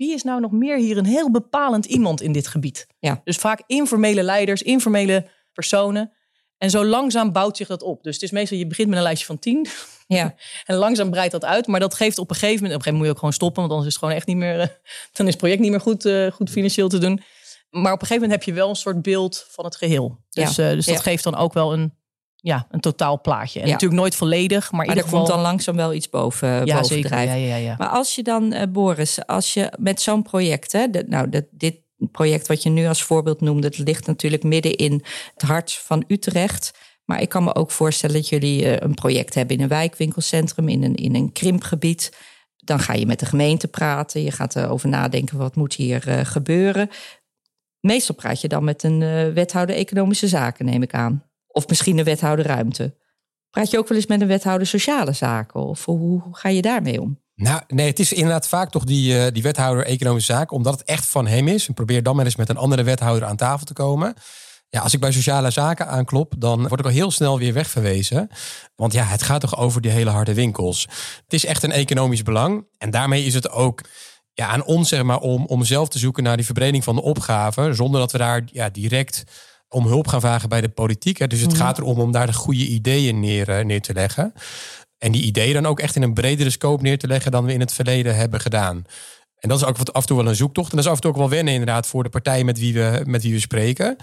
Wie 0.00 0.12
is 0.12 0.22
nou 0.22 0.40
nog 0.40 0.50
meer 0.52 0.76
hier 0.78 0.96
een 0.96 1.06
heel 1.06 1.30
bepalend 1.30 1.84
iemand 1.84 2.20
in 2.20 2.32
dit 2.32 2.46
gebied? 2.46 2.86
Ja. 2.98 3.20
Dus 3.24 3.36
vaak 3.36 3.62
informele 3.66 4.22
leiders, 4.22 4.62
informele 4.62 5.26
personen. 5.52 6.12
En 6.58 6.70
zo 6.70 6.84
langzaam 6.84 7.32
bouwt 7.32 7.56
zich 7.56 7.66
dat 7.66 7.82
op. 7.82 8.02
Dus 8.02 8.14
het 8.14 8.22
is 8.22 8.30
meestal, 8.30 8.58
je 8.58 8.66
begint 8.66 8.88
met 8.88 8.96
een 8.96 9.02
lijstje 9.02 9.26
van 9.26 9.38
tien. 9.38 9.66
ja. 10.06 10.34
En 10.66 10.76
langzaam 10.76 11.10
breidt 11.10 11.32
dat 11.32 11.44
uit. 11.44 11.66
Maar 11.66 11.80
dat 11.80 11.94
geeft 11.94 12.18
op 12.18 12.30
een 12.30 12.36
gegeven 12.36 12.62
moment... 12.62 12.74
Op 12.74 12.78
een 12.78 12.84
gegeven 12.84 12.92
moment 12.92 12.96
moet 12.96 13.06
je 13.06 13.10
ook 13.12 13.18
gewoon 13.18 13.32
stoppen. 13.32 13.60
Want 13.60 13.70
anders 13.72 13.88
is 13.88 13.94
het 13.94 14.02
gewoon 14.02 14.18
echt 14.18 14.26
niet 14.26 14.36
meer... 14.36 14.60
eh, 14.60 14.66
dan 15.16 15.26
is 15.26 15.32
het 15.32 15.36
project 15.40 15.60
niet 15.60 15.70
meer 15.70 15.80
goed, 15.80 16.04
eh, 16.04 16.26
goed 16.32 16.50
financieel 16.50 16.88
te 16.88 16.98
doen. 16.98 17.22
Maar 17.70 17.92
op 17.92 18.00
een 18.00 18.06
gegeven 18.06 18.22
moment 18.22 18.32
heb 18.32 18.42
je 18.42 18.60
wel 18.60 18.68
een 18.68 18.76
soort 18.76 19.02
beeld 19.02 19.46
van 19.50 19.64
het 19.64 19.76
geheel. 19.76 20.18
Dus, 20.30 20.58
eh, 20.58 20.70
dus 20.70 20.86
dat 20.86 20.94
Ja. 20.94 21.00
geeft 21.00 21.24
dan 21.24 21.36
ook 21.36 21.52
wel 21.52 21.72
een, 21.72 21.94
ja, 22.42 22.66
een 22.70 22.80
totaal 22.80 23.20
plaatje. 23.20 23.60
En 23.60 23.66
Ja. 23.66 23.72
natuurlijk 23.72 24.00
nooit 24.00 24.14
volledig. 24.14 24.70
Maar, 24.72 24.80
in 24.80 24.86
Maar 24.86 24.86
ieder 24.86 25.02
er 25.02 25.08
geval... 25.10 25.18
komt 25.18 25.32
dan 25.34 25.42
langzaam 25.42 25.76
wel 25.76 25.94
iets 25.94 26.08
boven, 26.10 26.48
ja, 26.48 26.64
boven 26.74 26.84
zeker. 26.84 27.10
drijven. 27.10 27.38
Ja, 27.40 27.46
ja, 27.46 27.56
ja. 27.56 27.74
Maar 27.78 27.88
als 27.88 28.14
je 28.14 28.22
dan, 28.22 28.52
eh, 28.52 28.68
Boris, 28.68 29.26
als 29.26 29.54
je 29.54 29.72
met 29.78 30.00
zo'n 30.00 30.22
project, 30.22 30.72
hè, 30.72 30.90
de- 30.90 31.04
nou, 31.08 31.28
dat 31.28 31.44
dit 31.50 31.76
project 32.12 32.46
wat 32.48 32.62
je 32.62 32.70
nu 32.70 32.86
als 32.86 33.02
voorbeeld 33.02 33.40
noemde, 33.40 33.66
het 33.66 33.78
ligt 33.78 34.06
natuurlijk 34.06 34.42
midden 34.42 34.74
in 34.76 34.92
het 35.32 35.42
hart 35.42 35.72
van 35.72 36.04
Utrecht. 36.06 36.78
Maar 37.04 37.20
ik 37.20 37.28
kan 37.28 37.44
me 37.44 37.54
ook 37.54 37.70
voorstellen 37.70 38.14
dat 38.16 38.28
jullie 38.28 38.64
eh, 38.64 38.76
een 38.88 38.94
project 38.94 39.34
hebben 39.34 39.56
in 39.56 39.62
een 39.62 39.68
wijkwinkelcentrum, 39.68 40.68
in 40.68 40.82
een, 40.82 40.94
in 40.94 41.14
een 41.14 41.32
krimpgebied. 41.32 42.16
Dan 42.56 42.78
ga 42.80 42.92
je 42.92 43.06
met 43.06 43.18
de 43.20 43.26
gemeente 43.26 43.68
praten, 43.68 44.22
je 44.22 44.30
gaat 44.30 44.56
erover 44.56 44.88
nadenken 44.88 45.38
wat 45.38 45.56
moet 45.56 45.74
hier 45.74 46.08
eh, 46.08 46.24
gebeuren. 46.24 46.90
Meestal 47.80 48.14
praat 48.14 48.40
je 48.40 48.48
dan 48.48 48.64
met 48.64 48.82
een 48.82 49.02
eh, 49.02 49.32
wethouder 49.32 49.76
economische 49.76 50.28
zaken, 50.28 50.64
neem 50.64 50.82
ik 50.82 50.94
aan. 50.94 51.24
Of 51.52 51.68
misschien 51.68 51.98
een 51.98 52.04
wethouder 52.04 52.46
ruimte. 52.46 52.96
Praat 53.50 53.70
je 53.70 53.78
ook 53.78 53.88
wel 53.88 53.98
eens 53.98 54.06
met 54.06 54.20
een 54.20 54.26
wethouder 54.26 54.66
sociale 54.66 55.12
zaken? 55.12 55.60
Of 55.60 55.84
hoe, 55.84 56.22
ga 56.32 56.48
je 56.48 56.62
daarmee 56.62 57.00
om? 57.00 57.20
Nou, 57.34 57.60
nee, 57.68 57.86
het 57.86 57.98
is 57.98 58.12
inderdaad 58.12 58.48
vaak 58.48 58.70
toch 58.70 58.84
die, 58.84 59.18
eh, 59.18 59.32
die 59.32 59.42
wethouder 59.42 59.84
economische 59.84 60.32
zaken, 60.32 60.56
omdat 60.56 60.78
het 60.78 60.88
echt 60.88 61.06
van 61.06 61.26
hem 61.26 61.48
is. 61.48 61.68
En 61.68 61.74
probeer 61.74 62.02
dan 62.02 62.16
maar 62.16 62.24
eens 62.24 62.36
met 62.36 62.48
een 62.48 62.56
andere 62.56 62.82
wethouder 62.82 63.28
aan 63.28 63.36
tafel 63.36 63.66
te 63.66 63.72
komen. 63.72 64.14
Ja, 64.68 64.80
als 64.80 64.94
ik 64.94 65.00
bij 65.00 65.12
sociale 65.12 65.50
zaken 65.50 65.86
aanklop, 65.86 66.34
dan 66.38 66.68
word 66.68 66.80
ik 66.80 66.86
al 66.86 66.92
heel 66.92 67.10
snel 67.10 67.38
weer 67.38 67.52
wegverwezen. 67.52 68.28
Want 68.74 68.92
ja, 68.92 69.04
het 69.04 69.22
gaat 69.22 69.40
toch 69.40 69.56
over 69.56 69.80
die 69.80 69.90
hele 69.90 70.10
harde 70.10 70.34
winkels. 70.34 70.86
Het 71.22 71.32
is 71.32 71.44
echt 71.44 71.62
een 71.62 71.72
economisch 71.72 72.22
belang. 72.22 72.66
En 72.78 72.90
daarmee 72.90 73.24
is 73.24 73.34
het 73.34 73.50
ook 73.50 73.80
ja, 74.32 74.46
aan 74.46 74.64
ons 74.64 74.88
zeg 74.88 75.02
maar, 75.02 75.20
om, 75.20 75.46
om 75.46 75.64
zelf 75.64 75.88
te 75.88 75.98
zoeken 75.98 76.22
naar 76.22 76.36
die 76.36 76.44
verbreding 76.44 76.84
van 76.84 76.94
de 76.94 77.02
opgave. 77.02 77.72
Zonder 77.72 78.00
dat 78.00 78.12
we 78.12 78.18
daar 78.18 78.42
ja, 78.52 78.68
direct 78.68 79.24
om 79.70 79.86
hulp 79.86 80.08
gaan 80.08 80.20
vragen 80.20 80.48
bij 80.48 80.60
de 80.60 80.68
politiek. 80.68 81.18
Hè. 81.18 81.26
Dus 81.26 81.40
het 81.40 81.54
gaat 81.54 81.78
erom 81.78 81.98
om 81.98 82.12
daar 82.12 82.26
de 82.26 82.32
goede 82.32 82.66
ideeën 82.66 83.20
neer, 83.20 83.48
eh, 83.48 83.64
neer 83.64 83.80
te 83.80 83.92
leggen. 83.92 84.32
En 84.98 85.12
die 85.12 85.22
ideeën 85.22 85.54
dan 85.54 85.66
ook 85.66 85.80
echt 85.80 85.96
in 85.96 86.02
een 86.02 86.14
bredere 86.14 86.50
scope 86.50 86.82
neer 86.82 86.98
te 86.98 87.06
leggen 87.06 87.30
dan 87.30 87.44
we 87.44 87.52
in 87.52 87.60
het 87.60 87.72
verleden 87.72 88.16
hebben 88.16 88.40
gedaan. 88.40 88.84
En 89.40 89.48
dat 89.48 89.60
is 89.60 89.64
ook 89.64 89.76
wat 89.76 89.92
af 89.92 90.00
en 90.00 90.08
toe 90.08 90.16
wel 90.16 90.26
een 90.26 90.36
zoektocht. 90.36 90.70
En 90.70 90.76
dat 90.76 90.84
is 90.84 90.90
af 90.90 90.96
en 90.96 91.02
toe 91.02 91.10
ook 91.10 91.16
wel 91.16 91.28
wennen 91.28 91.52
inderdaad 91.52 91.86
voor 91.86 92.02
de 92.02 92.08
partijen 92.08 92.46
met 92.46 92.58
wie 92.58 92.74
we, 92.74 93.02
met 93.04 93.22
wie 93.22 93.32
we 93.32 93.40
spreken. 93.40 93.96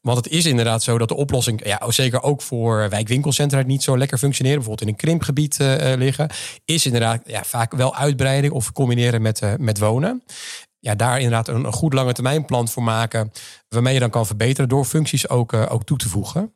Want 0.00 0.16
het 0.16 0.28
is 0.28 0.46
inderdaad 0.46 0.82
zo 0.82 0.98
dat 0.98 1.08
de 1.08 1.16
oplossing, 1.16 1.66
ja, 1.66 1.90
zeker 1.90 2.22
ook 2.22 2.42
voor 2.42 2.88
wijkwinkelcentra 2.88 3.58
die 3.58 3.66
niet 3.66 3.82
zo 3.82 3.98
lekker 3.98 4.18
functioneren, 4.18 4.58
bijvoorbeeld 4.58 4.88
in 4.88 4.94
een 4.94 5.00
krimpgebied 5.00 5.60
eh, 5.60 5.92
eh, 5.92 5.98
liggen, 5.98 6.30
is 6.64 6.86
inderdaad 6.86 7.22
ja, 7.24 7.44
vaak 7.44 7.72
wel 7.72 7.96
uitbreiding 7.96 8.52
of 8.52 8.72
combineren 8.72 9.22
met, 9.22 9.42
met 9.58 9.78
wonen. 9.78 10.22
Ja, 10.80 10.94
daar 10.94 11.16
inderdaad 11.16 11.48
een, 11.48 11.64
een 11.64 11.72
goed 11.72 11.92
lange 11.92 12.12
termijn 12.12 12.44
plan 12.44 12.68
voor 12.68 12.82
maken, 12.82 13.32
waarmee 13.68 13.94
je 13.94 14.00
dan 14.00 14.10
kan 14.10 14.26
verbeteren 14.26 14.68
door 14.68 14.84
functies 14.84 15.28
ook, 15.28 15.52
eh, 15.52 15.66
ook 15.68 15.84
toe 15.84 15.98
te 15.98 16.08
voegen. 16.08 16.54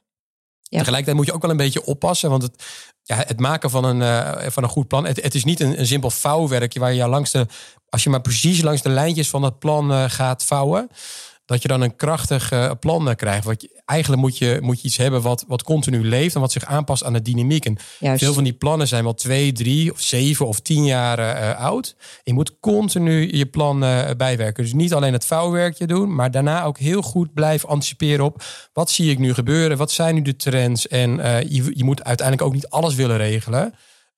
Ja. 0.75 0.79
Tegelijkertijd 0.79 1.17
moet 1.17 1.27
je 1.27 1.33
ook 1.33 1.43
wel 1.43 1.51
een 1.51 1.57
beetje 1.57 1.85
oppassen, 1.85 2.31
want 2.31 2.43
het, 2.43 2.65
ja, 3.03 3.17
het 3.17 3.41
maken 3.41 3.71
van 3.71 3.85
een, 3.85 4.03
eh, 4.03 4.51
van 4.51 4.63
een 4.63 4.69
goed 4.69 4.89
plan, 4.89 5.07
het, 5.07 5.23
het 5.23 5.35
is 5.35 5.45
niet 5.45 5.61
een, 5.61 5.79
een 5.79 5.87
simpel 5.87 6.11
vouwwerkje 6.11 6.81
waar 6.81 6.93
je 6.93 7.09
langs 7.09 7.31
de, 7.31 7.47
als 7.89 8.03
je 8.03 8.11
maar 8.11 8.21
precies 8.21 8.63
langs 8.63 8.83
de 8.83 8.89
lijntjes 8.89 9.31
van 9.31 9.43
dat 9.43 9.59
plan 9.59 9.93
eh, 9.93 10.05
gaat 10.07 10.45
vouwen, 10.45 10.89
dat 11.45 11.63
je 11.63 11.69
dan 11.69 11.81
een 11.81 11.97
krachtig 11.97 12.53
uh, 12.53 12.71
plan 12.81 13.09
uh, 13.09 13.15
krijgt. 13.15 13.45
Wat 13.45 13.63
je, 13.63 13.83
eigenlijk 13.85 14.23
moet 14.23 14.39
je, 14.39 14.59
moet 14.63 14.81
je 14.81 14.87
iets 14.87 14.97
hebben 14.97 15.23
wat, 15.23 15.45
wat 15.49 15.63
continu 15.63 16.05
leeft 16.05 16.35
en 16.35 16.41
wat 16.41 16.53
zich 16.53 16.65
aanpast 16.65 17.05
aan 17.05 17.13
de 17.13 17.23
dynamiek. 17.23 17.65
En 17.65 17.79
veel 18.19 18.33
van 18.33 18.45
die 18.45 18.53
plannen 18.53 18.89
zijn 18.89 19.05
wel 19.05 19.15
twee, 19.15 19.53
drie 19.53 19.93
of 19.93 20.01
zeven 20.01 20.47
of 20.47 20.61
tien 20.61 20.85
jaar 20.85 21.19
uh, 21.19 21.61
oud. 21.61 21.97
Je 22.23 22.33
moet 22.33 22.59
continu 22.61 23.37
je 23.37 23.47
plan 23.47 23.81
bijwerken. 24.17 24.63
Dus 24.63 24.73
niet 24.73 24.95
alleen 24.95 25.13
het 25.13 25.25
vouwwerkje 25.25 25.87
doen, 25.87 26.15
maar 26.15 26.31
daarna 26.31 26.65
ook 26.65 26.79
heel 26.79 27.03
goed 27.03 27.35
blijven 27.35 27.69
anticiperen 27.69 28.25
op 28.25 28.43
wat 28.73 28.91
zie 28.91 29.11
ik 29.11 29.19
nu 29.19 29.35
gebeuren, 29.35 29.77
wat 29.77 29.91
zijn 29.91 30.15
nu 30.15 30.23
de 30.23 30.37
trends. 30.37 30.89
En 30.89 31.17
je, 31.49 31.71
je 31.75 31.85
moet 31.85 32.05
uiteindelijk 32.05 32.47
ook 32.47 32.55
niet 32.55 32.69
alles 32.69 32.95
willen 32.95 33.17
regelen 33.17 33.75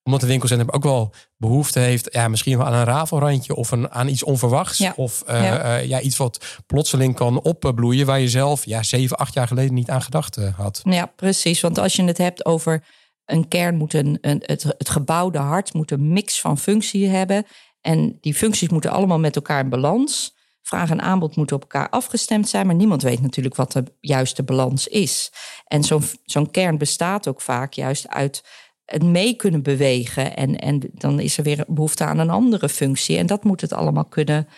omdat 0.06 0.20
de 0.20 0.26
winkelcentrum 0.26 0.70
ook 0.70 0.82
wel 0.82 1.14
behoefte 1.36 1.78
heeft, 1.78 2.08
ja, 2.12 2.28
misschien 2.28 2.58
wel 2.58 2.66
aan 2.66 2.72
een 2.72 2.84
rafelrandje 2.84 3.54
of 3.54 3.70
een, 3.70 3.90
aan 3.90 4.08
iets 4.08 4.22
onverwachts. 4.22 4.84
Of 4.96 5.25
uh, 5.28 5.42
ja. 5.42 5.78
Uh, 5.78 5.86
ja. 5.88 6.00
iets 6.00 6.16
wat 6.16 6.62
plotseling 6.66 7.14
kan 7.14 7.40
opbloeien 7.40 8.06
waar 8.06 8.20
je 8.20 8.28
zelf 8.28 8.64
ja, 8.64 8.82
zeven, 8.82 9.16
acht 9.16 9.34
jaar 9.34 9.46
geleden 9.46 9.75
niet 9.75 9.90
aan 9.90 10.02
gedacht 10.02 10.38
uh, 10.38 10.54
had. 10.56 10.80
Ja, 10.84 11.06
precies. 11.06 11.60
Want 11.60 11.78
als 11.78 11.96
je 11.96 12.04
het 12.04 12.18
hebt 12.18 12.44
over 12.44 12.84
een 13.25 13.48
kern, 13.48 13.76
moet 13.76 13.94
een, 13.94 14.18
een, 14.20 14.42
het, 14.44 14.62
het 14.62 14.88
gebouwde 14.88 15.38
hart 15.38 15.75
moet 15.75 15.90
een 15.90 16.12
mix 16.12 16.40
van 16.40 16.58
functie 16.58 17.08
hebben. 17.08 17.46
En 17.80 18.18
die 18.20 18.34
functies 18.34 18.68
moeten 18.68 18.90
allemaal 18.90 19.18
met 19.18 19.36
elkaar 19.36 19.60
in 19.60 19.68
balans. 19.68 20.34
Vraag 20.62 20.90
en 20.90 21.02
aanbod 21.02 21.36
moeten 21.36 21.56
op 21.56 21.62
elkaar 21.62 21.88
afgestemd 21.88 22.48
zijn, 22.48 22.66
maar 22.66 22.75
niemand 22.75 23.02
weet 23.02 23.20
natuurlijk 23.20 23.56
wat 23.56 23.72
de 23.72 23.84
juiste 24.00 24.42
balans 24.42 24.86
is. 24.86 25.32
En 25.66 25.84
zo'n 25.84 26.02
zo'n 26.25 26.50
kern 26.50 26.78
bestaat 26.78 27.28
ook 27.28 27.40
vaak 27.40 27.72
juist 27.72 28.08
uit 28.08 28.44
het 28.86 29.02
mee 29.02 29.34
kunnen 29.34 29.62
bewegen. 29.62 30.36
En, 30.36 30.58
en 30.58 30.82
dan 30.92 31.20
is 31.20 31.38
er 31.38 31.44
weer 31.44 31.64
behoefte 31.68 32.04
aan 32.04 32.18
een 32.18 32.30
andere 32.30 32.68
functie. 32.68 33.18
En 33.18 33.26
dat 33.26 33.44
moet 33.44 33.60
het 33.60 33.72
allemaal 33.72 34.04
kunnen 34.04 34.48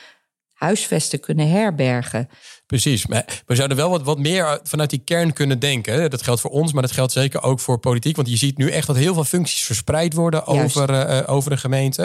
huisvesten, 0.53 1.21
kunnen 1.21 1.49
herbergen. 1.51 2.29
Precies, 2.69 3.07
maar 3.07 3.43
we 3.47 3.55
zouden 3.55 3.77
wel 3.77 3.91
wat, 3.91 4.03
wat 4.03 4.19
meer 4.19 4.61
vanuit 4.63 4.91
die 4.91 5.03
kern 5.05 5.33
kunnen 5.33 5.59
denken. 5.59 6.11
Dat 6.11 6.23
geldt 6.23 6.41
voor 6.41 6.51
ons, 6.51 6.73
maar 6.73 6.83
dat 6.83 6.93
geldt 6.93 7.13
zeker 7.13 7.43
ook 7.43 7.61
voor 7.61 7.79
politiek. 7.79 8.17
Want 8.17 8.29
je 8.29 8.37
ziet 8.37 8.59
nu 8.59 8.71
echt 8.71 8.87
dat 8.87 8.97
heel 8.97 9.15
veel 9.15 9.25
functies 9.25 9.63
verspreid 9.63 10.15
worden 10.15 10.47
over, 10.47 10.91
uh, 10.91 11.21
over 11.27 11.53
een 11.53 11.59
gemeente. 11.59 12.03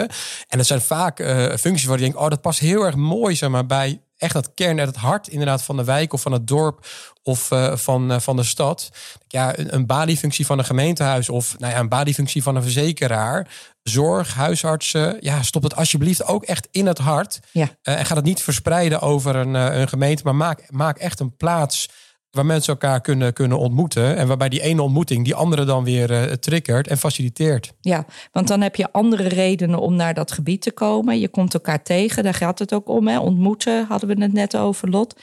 En 0.48 0.58
dat 0.58 0.66
zijn 0.66 0.80
vaak 0.80 1.20
uh, 1.20 1.54
functies 1.56 1.84
waar 1.84 1.96
je 1.96 2.02
denkt, 2.02 2.18
oh, 2.18 2.28
dat 2.28 2.40
past 2.40 2.58
heel 2.58 2.82
erg 2.82 2.94
mooi 2.94 3.36
zeg 3.36 3.48
maar, 3.50 3.66
bij 3.66 4.00
echt 4.16 4.32
dat 4.32 4.54
kern, 4.54 4.78
het 4.78 4.96
hart 4.96 5.28
inderdaad 5.28 5.62
van 5.62 5.76
de 5.76 5.84
wijk 5.84 6.12
of 6.12 6.20
van 6.20 6.32
het 6.32 6.46
dorp 6.46 6.86
of 7.22 7.50
uh, 7.50 7.76
van, 7.76 8.12
uh, 8.12 8.18
van 8.18 8.36
de 8.36 8.42
stad. 8.42 8.90
Ja, 9.28 9.58
een, 9.58 9.74
een 9.74 9.86
baliefunctie 9.86 10.46
van 10.46 10.58
een 10.58 10.64
gemeentehuis 10.64 11.28
of 11.28 11.58
nou 11.58 11.72
ja, 11.72 11.78
een 11.78 11.88
baliefunctie 11.88 12.42
van 12.42 12.56
een 12.56 12.62
verzekeraar. 12.62 13.48
Zorg, 13.82 14.34
huisartsen, 14.34 15.16
ja, 15.20 15.42
stop 15.42 15.62
het 15.62 15.76
alsjeblieft 15.76 16.24
ook 16.24 16.44
echt 16.44 16.68
in 16.70 16.86
het 16.86 16.98
hart. 16.98 17.40
Ja. 17.52 17.62
Uh, 17.62 17.98
en 17.98 18.06
ga 18.06 18.14
het 18.14 18.24
niet 18.24 18.42
verspreiden 18.42 19.00
over 19.00 19.36
een, 19.36 19.54
een 19.54 19.88
gemeente, 19.88 20.22
maar 20.24 20.34
maak, 20.34 20.53
maak 20.70 20.98
echt 20.98 21.20
een 21.20 21.36
plaats 21.36 21.88
waar 22.34 22.46
mensen 22.46 22.72
elkaar 22.72 23.00
kunnen, 23.00 23.32
kunnen 23.32 23.58
ontmoeten. 23.58 24.16
En 24.16 24.26
waarbij 24.26 24.48
die 24.48 24.62
ene 24.62 24.82
ontmoeting 24.82 25.24
die 25.24 25.34
andere 25.34 25.64
dan 25.64 25.84
weer 25.84 26.10
uh, 26.10 26.22
triggert 26.22 26.88
en 26.88 26.98
faciliteert. 26.98 27.72
Ja, 27.80 28.04
want 28.32 28.48
dan 28.48 28.60
heb 28.60 28.76
je 28.76 28.92
andere 28.92 29.28
redenen 29.28 29.78
om 29.78 29.94
naar 29.94 30.14
dat 30.14 30.32
gebied 30.32 30.62
te 30.62 30.72
komen. 30.72 31.20
Je 31.20 31.28
komt 31.28 31.54
elkaar 31.54 31.82
tegen, 31.82 32.22
daar 32.22 32.34
gaat 32.34 32.58
het 32.58 32.74
ook 32.74 32.88
om. 32.88 33.08
Hè? 33.08 33.18
Ontmoeten 33.18 33.86
hadden 33.86 34.08
we 34.08 34.22
het 34.22 34.32
net 34.32 34.56
over, 34.56 34.90
Lot. 34.90 35.14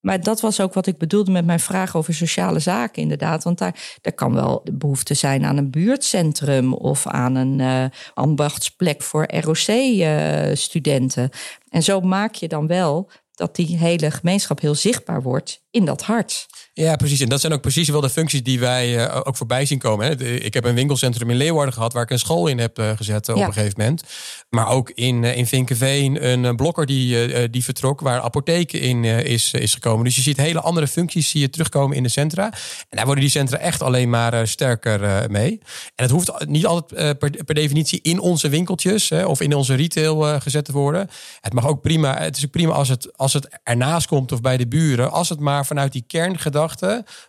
Maar 0.00 0.22
dat 0.22 0.40
was 0.40 0.60
ook 0.60 0.74
wat 0.74 0.86
ik 0.86 0.98
bedoelde 0.98 1.30
met 1.30 1.46
mijn 1.46 1.60
vraag 1.60 1.96
over 1.96 2.14
sociale 2.14 2.58
zaken, 2.58 3.02
inderdaad. 3.02 3.44
Want 3.44 3.58
daar, 3.58 3.96
daar 4.00 4.12
kan 4.12 4.34
wel 4.34 4.66
behoefte 4.72 5.14
zijn 5.14 5.44
aan 5.44 5.56
een 5.56 5.70
buurtcentrum 5.70 6.74
of 6.74 7.06
aan 7.06 7.34
een 7.34 7.58
uh, 7.58 7.84
ambachtsplek 8.14 9.02
voor 9.02 9.26
ROC-studenten. 9.26 11.22
Uh, 11.22 11.28
en 11.70 11.82
zo 11.82 12.00
maak 12.00 12.34
je 12.34 12.48
dan 12.48 12.66
wel 12.66 13.10
dat 13.34 13.56
die 13.56 13.76
hele 13.78 14.10
gemeenschap 14.10 14.60
heel 14.60 14.74
zichtbaar 14.74 15.22
wordt 15.22 15.62
in 15.70 15.84
dat 15.84 16.02
hart. 16.02 16.46
Ja, 16.76 16.96
precies. 16.96 17.20
En 17.20 17.28
dat 17.28 17.40
zijn 17.40 17.52
ook 17.52 17.60
precies 17.60 17.88
wel 17.88 18.00
de 18.00 18.10
functies 18.10 18.42
die 18.42 18.60
wij 18.60 19.06
uh, 19.06 19.20
ook 19.24 19.36
voorbij 19.36 19.66
zien 19.66 19.78
komen. 19.78 20.06
Hè. 20.06 20.24
Ik 20.24 20.54
heb 20.54 20.64
een 20.64 20.74
winkelcentrum 20.74 21.30
in 21.30 21.36
Leeuwarden 21.36 21.74
gehad 21.74 21.92
waar 21.92 22.02
ik 22.02 22.10
een 22.10 22.18
school 22.18 22.46
in 22.46 22.58
heb 22.58 22.78
uh, 22.78 22.90
gezet 22.96 23.28
uh, 23.28 23.36
ja. 23.36 23.40
op 23.42 23.48
een 23.48 23.54
gegeven 23.54 23.74
moment. 23.78 24.02
Maar 24.50 24.68
ook 24.68 24.90
in, 24.90 25.24
in 25.24 25.46
Vinkenveen 25.46 26.24
een 26.24 26.56
blokker 26.56 26.86
die, 26.86 27.50
die 27.50 27.64
vertrok 27.64 28.00
waar 28.00 28.20
apotheek 28.20 28.72
in 28.72 29.04
is, 29.04 29.52
is 29.52 29.74
gekomen. 29.74 30.04
Dus 30.04 30.16
je 30.16 30.22
ziet 30.22 30.36
hele 30.36 30.60
andere 30.60 30.88
functies 30.88 31.28
zie 31.28 31.40
je 31.40 31.50
terugkomen 31.50 31.96
in 31.96 32.02
de 32.02 32.08
centra. 32.08 32.44
En 32.88 32.96
daar 32.96 33.04
worden 33.04 33.24
die 33.24 33.32
centra 33.32 33.58
echt 33.58 33.82
alleen 33.82 34.10
maar 34.10 34.48
sterker 34.48 35.30
mee. 35.30 35.60
En 35.94 36.04
het 36.04 36.10
hoeft 36.10 36.46
niet 36.46 36.66
altijd 36.66 37.18
per, 37.18 37.44
per, 37.44 37.54
definitie 37.54 38.00
in 38.02 38.20
onze 38.20 38.48
winkeltjes 38.48 39.12
of 39.12 39.40
in 39.40 39.54
onze 39.54 39.74
retail 39.74 40.40
gezet 40.40 40.64
te 40.64 40.72
worden. 40.72 41.08
Het 41.40 41.52
mag 41.52 41.66
ook 41.66 41.82
prima, 41.82 42.18
het 42.18 42.36
is 42.36 42.44
ook 42.44 42.50
prima 42.50 42.72
als 42.72 42.88
het, 42.88 43.16
als 43.16 43.32
het 43.32 43.48
ernaast 43.62 44.06
komt 44.06 44.32
of 44.32 44.40
bij 44.40 44.56
de 44.56 44.66
buren. 44.66 45.12
Als 45.12 45.28
het 45.28 45.40
maar 45.40 45.66
vanuit 45.66 45.92
die 45.92 46.04
kerngedachte 46.06 46.63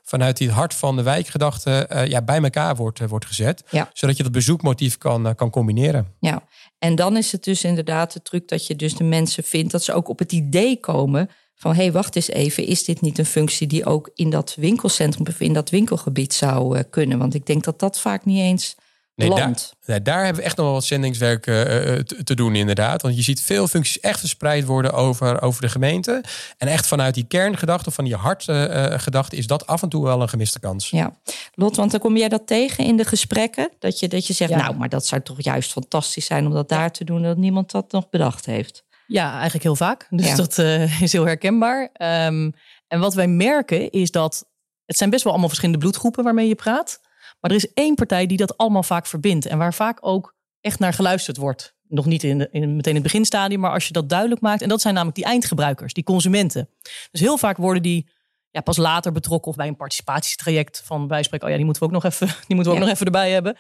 vanuit 0.04 0.38
die 0.38 0.52
hart 0.52 0.74
van 0.74 0.96
de 0.96 1.04
wijkgedachte, 1.04 1.90
uh, 1.94 2.06
ja, 2.06 2.22
bij 2.22 2.42
elkaar 2.42 2.76
wordt, 2.76 3.00
uh, 3.00 3.08
wordt 3.08 3.26
gezet. 3.26 3.64
Ja. 3.70 3.90
Zodat 3.94 4.18
je 4.18 4.24
dat 4.24 4.32
bezoekmotief 4.32 4.98
kan, 4.98 5.28
uh, 5.28 5.34
kan 5.36 5.50
combineren. 5.50 6.14
Ja, 6.20 6.44
en 6.80 6.96
dan 6.96 7.18
is 7.18 7.32
het 7.32 7.44
dus 7.44 7.64
inderdaad 7.64 8.14
de 8.14 8.22
truc 8.22 8.48
dat 8.48 8.68
je 8.68 8.76
dus 8.76 8.96
de 8.96 9.04
mensen 9.04 9.44
vindt 9.44 9.72
dat 9.72 9.84
ze 9.84 9.94
ook 9.94 10.10
op 10.10 10.20
het 10.20 10.32
idee 10.32 10.80
komen 10.80 11.30
van 11.56 11.72
hé, 11.72 11.82
hey, 11.82 11.92
wacht 11.92 12.16
eens 12.16 12.30
even, 12.30 12.66
is 12.66 12.84
dit 12.84 13.02
niet 13.02 13.18
een 13.18 13.26
functie 13.26 13.68
die 13.68 13.86
ook 13.86 14.12
in 14.16 14.30
dat 14.30 14.56
winkelcentrum 14.58 15.28
of 15.28 15.40
in 15.40 15.54
dat 15.54 15.70
winkelgebied 15.70 16.34
zou 16.34 16.84
kunnen? 16.84 17.18
Want 17.18 17.34
ik 17.34 17.46
denk 17.46 17.64
dat 17.64 17.80
dat 17.80 18.00
vaak 18.00 18.26
niet 18.26 18.40
eens 18.40 18.76
Nee, 19.16 19.30
daar, 19.30 20.04
daar, 20.04 20.24
hebben 20.24 20.42
we 20.42 20.48
echt 20.48 20.58
nog 20.58 20.66
wel 20.66 20.76
wat 20.76 20.86
zendingswerk 20.86 21.48
uh, 21.48 21.56
te 22.00 22.36
doen, 22.36 22.56
inderdaad. 22.56 23.02
Want 23.02 23.16
je 23.16 23.22
ziet 23.22 23.42
veel 23.42 23.68
functies 23.68 24.00
echt 24.00 24.20
verspreid 24.20 24.66
worden 24.66 24.94
over, 24.94 25.42
over 25.42 25.62
de 25.62 25.70
gemeente. 25.70 26.24
En 26.58 26.68
echt 26.68 26.88
vanuit 26.88 27.14
die 27.14 27.24
kerngedachte, 27.24 27.92
van 27.92 28.04
die 28.04 28.16
hartgedachte, 28.16 29.36
uh, 29.36 29.40
is 29.40 29.48
dat 29.48 29.68
af 29.68 29.82
en 29.82 29.90
toe 29.90 30.04
wel 30.04 30.22
een 30.22 30.30
gemiste 30.30 30.60
kans. 30.60 30.90
Ja, 30.90 31.14
Lot, 31.54 31.76
want 31.76 31.92
dan 31.92 32.00
kom 32.00 32.18
jij 32.18 32.30
dat 32.30 32.48
tegen 32.48 32.86
in 32.86 32.98
de 32.98 33.06
gesprekken? 33.06 33.70
Dat 33.80 34.00
je, 34.00 34.08
dat 34.08 34.28
je 34.28 34.34
zegt, 34.34 34.56
nou, 34.56 34.76
maar 34.76 34.90
dat 34.90 35.06
zou 35.06 35.22
toch 35.22 35.42
juist 35.42 35.72
fantastisch 35.72 36.26
zijn 36.26 36.46
om 36.46 36.54
dat 36.54 36.70
daar 36.70 36.92
te 36.92 37.04
doen, 37.04 37.22
dat 37.22 37.38
niemand 37.38 37.72
dat 37.72 37.92
nog 37.92 38.10
bedacht 38.10 38.46
heeft. 38.46 38.84
Ja, 39.08 39.34
eigenlijk 39.34 39.64
heel 39.64 39.76
vaak. 39.76 40.08
Dus 40.10 40.28
ja. 40.28 40.36
dat 40.46 40.58
is 41.02 41.12
heel 41.12 41.26
herkenbaar. 41.26 41.82
Um, 41.82 42.54
en 42.88 43.00
wat 43.00 43.14
wij 43.14 43.28
merken 43.28 43.92
is 43.92 44.12
dat 44.12 44.46
het 44.86 44.98
zijn 44.98 45.10
best 45.10 45.24
wel 45.24 45.32
allemaal 45.32 45.50
verschillende 45.50 45.82
bloedgroepen 45.82 46.24
waarmee 46.24 46.48
je 46.48 46.56
praat. 46.56 47.00
Maar 47.40 47.52
er 47.52 47.58
is 47.58 47.74
één 47.74 47.96
partij 47.96 48.26
die 48.26 48.38
dat 48.38 48.58
allemaal 48.58 48.84
vaak 48.84 49.06
verbindt. 49.06 49.46
En 49.46 49.58
waar 49.58 49.74
vaak 49.74 49.98
ook 50.02 50.36
echt 50.62 50.80
naar 50.80 50.94
geluisterd 50.94 51.38
wordt. 51.38 51.76
Nog 51.88 52.06
niet 52.06 52.24
in, 52.24 52.38
de, 52.38 52.48
in 52.52 52.76
meteen 52.76 52.94
het 52.94 53.04
beginstadium, 53.04 53.60
maar 53.60 53.72
als 53.72 53.88
je 53.88 53.94
dat 53.94 54.10
duidelijk 54.10 54.42
maakt. 54.42 54.62
En 54.62 54.70
dat 54.70 54.82
zijn 54.82 54.94
namelijk 54.94 55.18
die 55.18 55.26
eindgebruikers, 55.26 55.94
die 55.94 56.04
consumenten. 56.04 56.70
Dus 57.12 57.22
heel 57.22 57.38
vaak 57.38 57.58
worden 57.58 57.84
die 57.84 58.10
ja, 58.56 58.62
pas 58.62 58.78
later 58.78 59.12
betrokken 59.12 59.52
of 59.52 59.58
bij 59.58 59.68
een 59.68 59.76
participatietraject 59.76 60.82
van 60.86 61.08
wij 61.08 61.24
spreken, 61.24 61.46
oh 61.46 61.52
ja, 61.52 61.58
die 61.58 61.66
moeten 61.66 61.84
we 61.84 61.90
ook 61.90 62.04
nog 62.04 62.12
even, 62.12 62.28
die 62.48 62.56
moeten 62.56 62.74
we 62.74 62.80
ook 62.80 62.84
nog 62.86 62.94
even 62.94 63.06
erbij 63.06 63.32
hebben. 63.32 63.58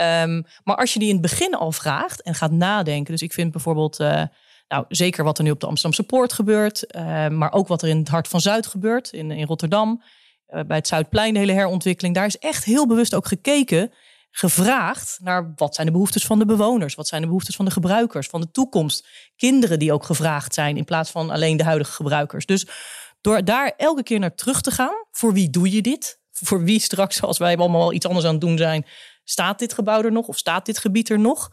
Um, 0.00 0.44
maar 0.64 0.76
als 0.76 0.92
je 0.92 0.98
die 0.98 1.08
in 1.08 1.14
het 1.14 1.22
begin 1.22 1.54
al 1.54 1.72
vraagt 1.72 2.22
en 2.22 2.34
gaat 2.34 2.50
nadenken. 2.50 3.12
Dus 3.12 3.22
ik 3.22 3.32
vind 3.32 3.52
bijvoorbeeld, 3.52 4.00
uh, 4.00 4.22
nou 4.68 4.84
zeker 4.88 5.24
wat 5.24 5.38
er 5.38 5.44
nu 5.44 5.50
op 5.50 5.60
de 5.60 5.66
Amsterdamse 5.66 6.02
Poort 6.02 6.32
gebeurt, 6.32 6.84
uh, 6.96 7.28
maar 7.28 7.52
ook 7.52 7.68
wat 7.68 7.82
er 7.82 7.88
in 7.88 7.98
het 7.98 8.08
hart 8.08 8.28
van 8.28 8.40
Zuid 8.40 8.66
gebeurt, 8.66 9.12
in, 9.12 9.30
in 9.30 9.46
Rotterdam. 9.46 10.02
Eh, 10.50 10.60
bij 10.66 10.76
het 10.76 10.88
Zuidplein, 10.88 11.32
de 11.32 11.38
hele 11.38 11.52
herontwikkeling. 11.52 12.14
Daar 12.14 12.26
is 12.26 12.38
echt 12.38 12.64
heel 12.64 12.86
bewust 12.86 13.14
ook 13.14 13.26
gekeken, 13.26 13.92
gevraagd 14.30 15.18
naar 15.22 15.52
wat 15.56 15.74
zijn 15.74 15.86
de 15.86 15.92
behoeftes 15.92 16.26
van 16.26 16.38
de 16.38 16.44
bewoners, 16.44 16.94
wat 16.94 17.08
zijn 17.08 17.20
de 17.20 17.26
behoeftes 17.26 17.56
van 17.56 17.64
de 17.64 17.70
gebruikers, 17.70 18.26
van 18.26 18.40
de 18.40 18.50
toekomst. 18.50 19.08
Kinderen 19.36 19.78
die 19.78 19.92
ook 19.92 20.04
gevraagd 20.04 20.54
zijn 20.54 20.76
in 20.76 20.84
plaats 20.84 21.10
van 21.10 21.30
alleen 21.30 21.56
de 21.56 21.64
huidige 21.64 21.92
gebruikers. 21.92 22.46
Dus 22.46 22.66
door 23.20 23.44
daar 23.44 23.72
elke 23.76 24.02
keer 24.02 24.18
naar 24.18 24.34
terug 24.34 24.60
te 24.60 24.70
gaan, 24.70 25.06
voor 25.10 25.32
wie 25.32 25.50
doe 25.50 25.70
je 25.70 25.82
dit? 25.82 26.20
Voor 26.32 26.64
wie 26.64 26.80
straks, 26.80 27.22
als 27.22 27.38
wij 27.38 27.56
allemaal 27.56 27.92
iets 27.92 28.06
anders 28.06 28.26
aan 28.26 28.32
het 28.32 28.40
doen 28.40 28.58
zijn, 28.58 28.86
staat 29.24 29.58
dit 29.58 29.72
gebouw 29.72 30.02
er 30.02 30.12
nog 30.12 30.26
of 30.26 30.38
staat 30.38 30.66
dit 30.66 30.78
gebied 30.78 31.08
er 31.08 31.20
nog? 31.20 31.48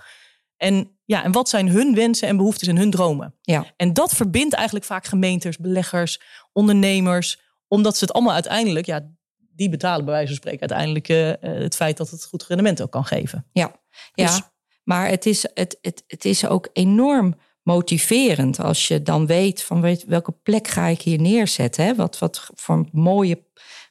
En, 0.57 0.97
ja, 1.05 1.23
en 1.23 1.31
wat 1.31 1.49
zijn 1.49 1.69
hun 1.69 1.95
wensen 1.95 2.27
en 2.27 2.37
behoeftes 2.37 2.67
en 2.67 2.77
hun 2.77 2.91
dromen? 2.91 3.35
Ja. 3.41 3.65
En 3.75 3.93
dat 3.93 4.15
verbindt 4.15 4.53
eigenlijk 4.53 4.85
vaak 4.85 5.05
gemeentes, 5.05 5.57
beleggers, 5.57 6.21
ondernemers, 6.53 7.45
omdat 7.67 7.97
ze 7.97 8.05
het 8.05 8.13
allemaal 8.13 8.33
uiteindelijk, 8.33 8.85
ja, 8.85 9.09
die 9.55 9.69
betalen 9.69 10.05
bij 10.05 10.13
wijze 10.13 10.27
van 10.27 10.35
spreken 10.35 10.59
uiteindelijk 10.59 11.09
uh, 11.09 11.61
het 11.63 11.75
feit 11.75 11.97
dat 11.97 12.09
het 12.09 12.25
goed 12.25 12.43
rendement 12.43 12.81
ook 12.81 12.91
kan 12.91 13.05
geven. 13.05 13.45
Ja, 13.51 13.71
ja. 14.13 14.25
Dus, 14.25 14.41
maar 14.83 15.09
het 15.09 15.25
is, 15.25 15.45
het, 15.53 15.77
het, 15.81 16.03
het 16.07 16.25
is 16.25 16.45
ook 16.45 16.69
enorm 16.73 17.35
motiverend 17.61 18.59
als 18.59 18.87
je 18.87 19.01
dan 19.01 19.25
weet 19.25 19.63
van 19.63 19.81
weet, 19.81 20.05
welke 20.05 20.31
plek 20.31 20.67
ga 20.67 20.85
ik 20.87 21.01
hier 21.01 21.21
neerzetten. 21.21 21.85
Hè? 21.85 21.95
Wat, 21.95 22.19
wat 22.19 22.49
voor 22.53 22.85
mooie, 22.91 23.43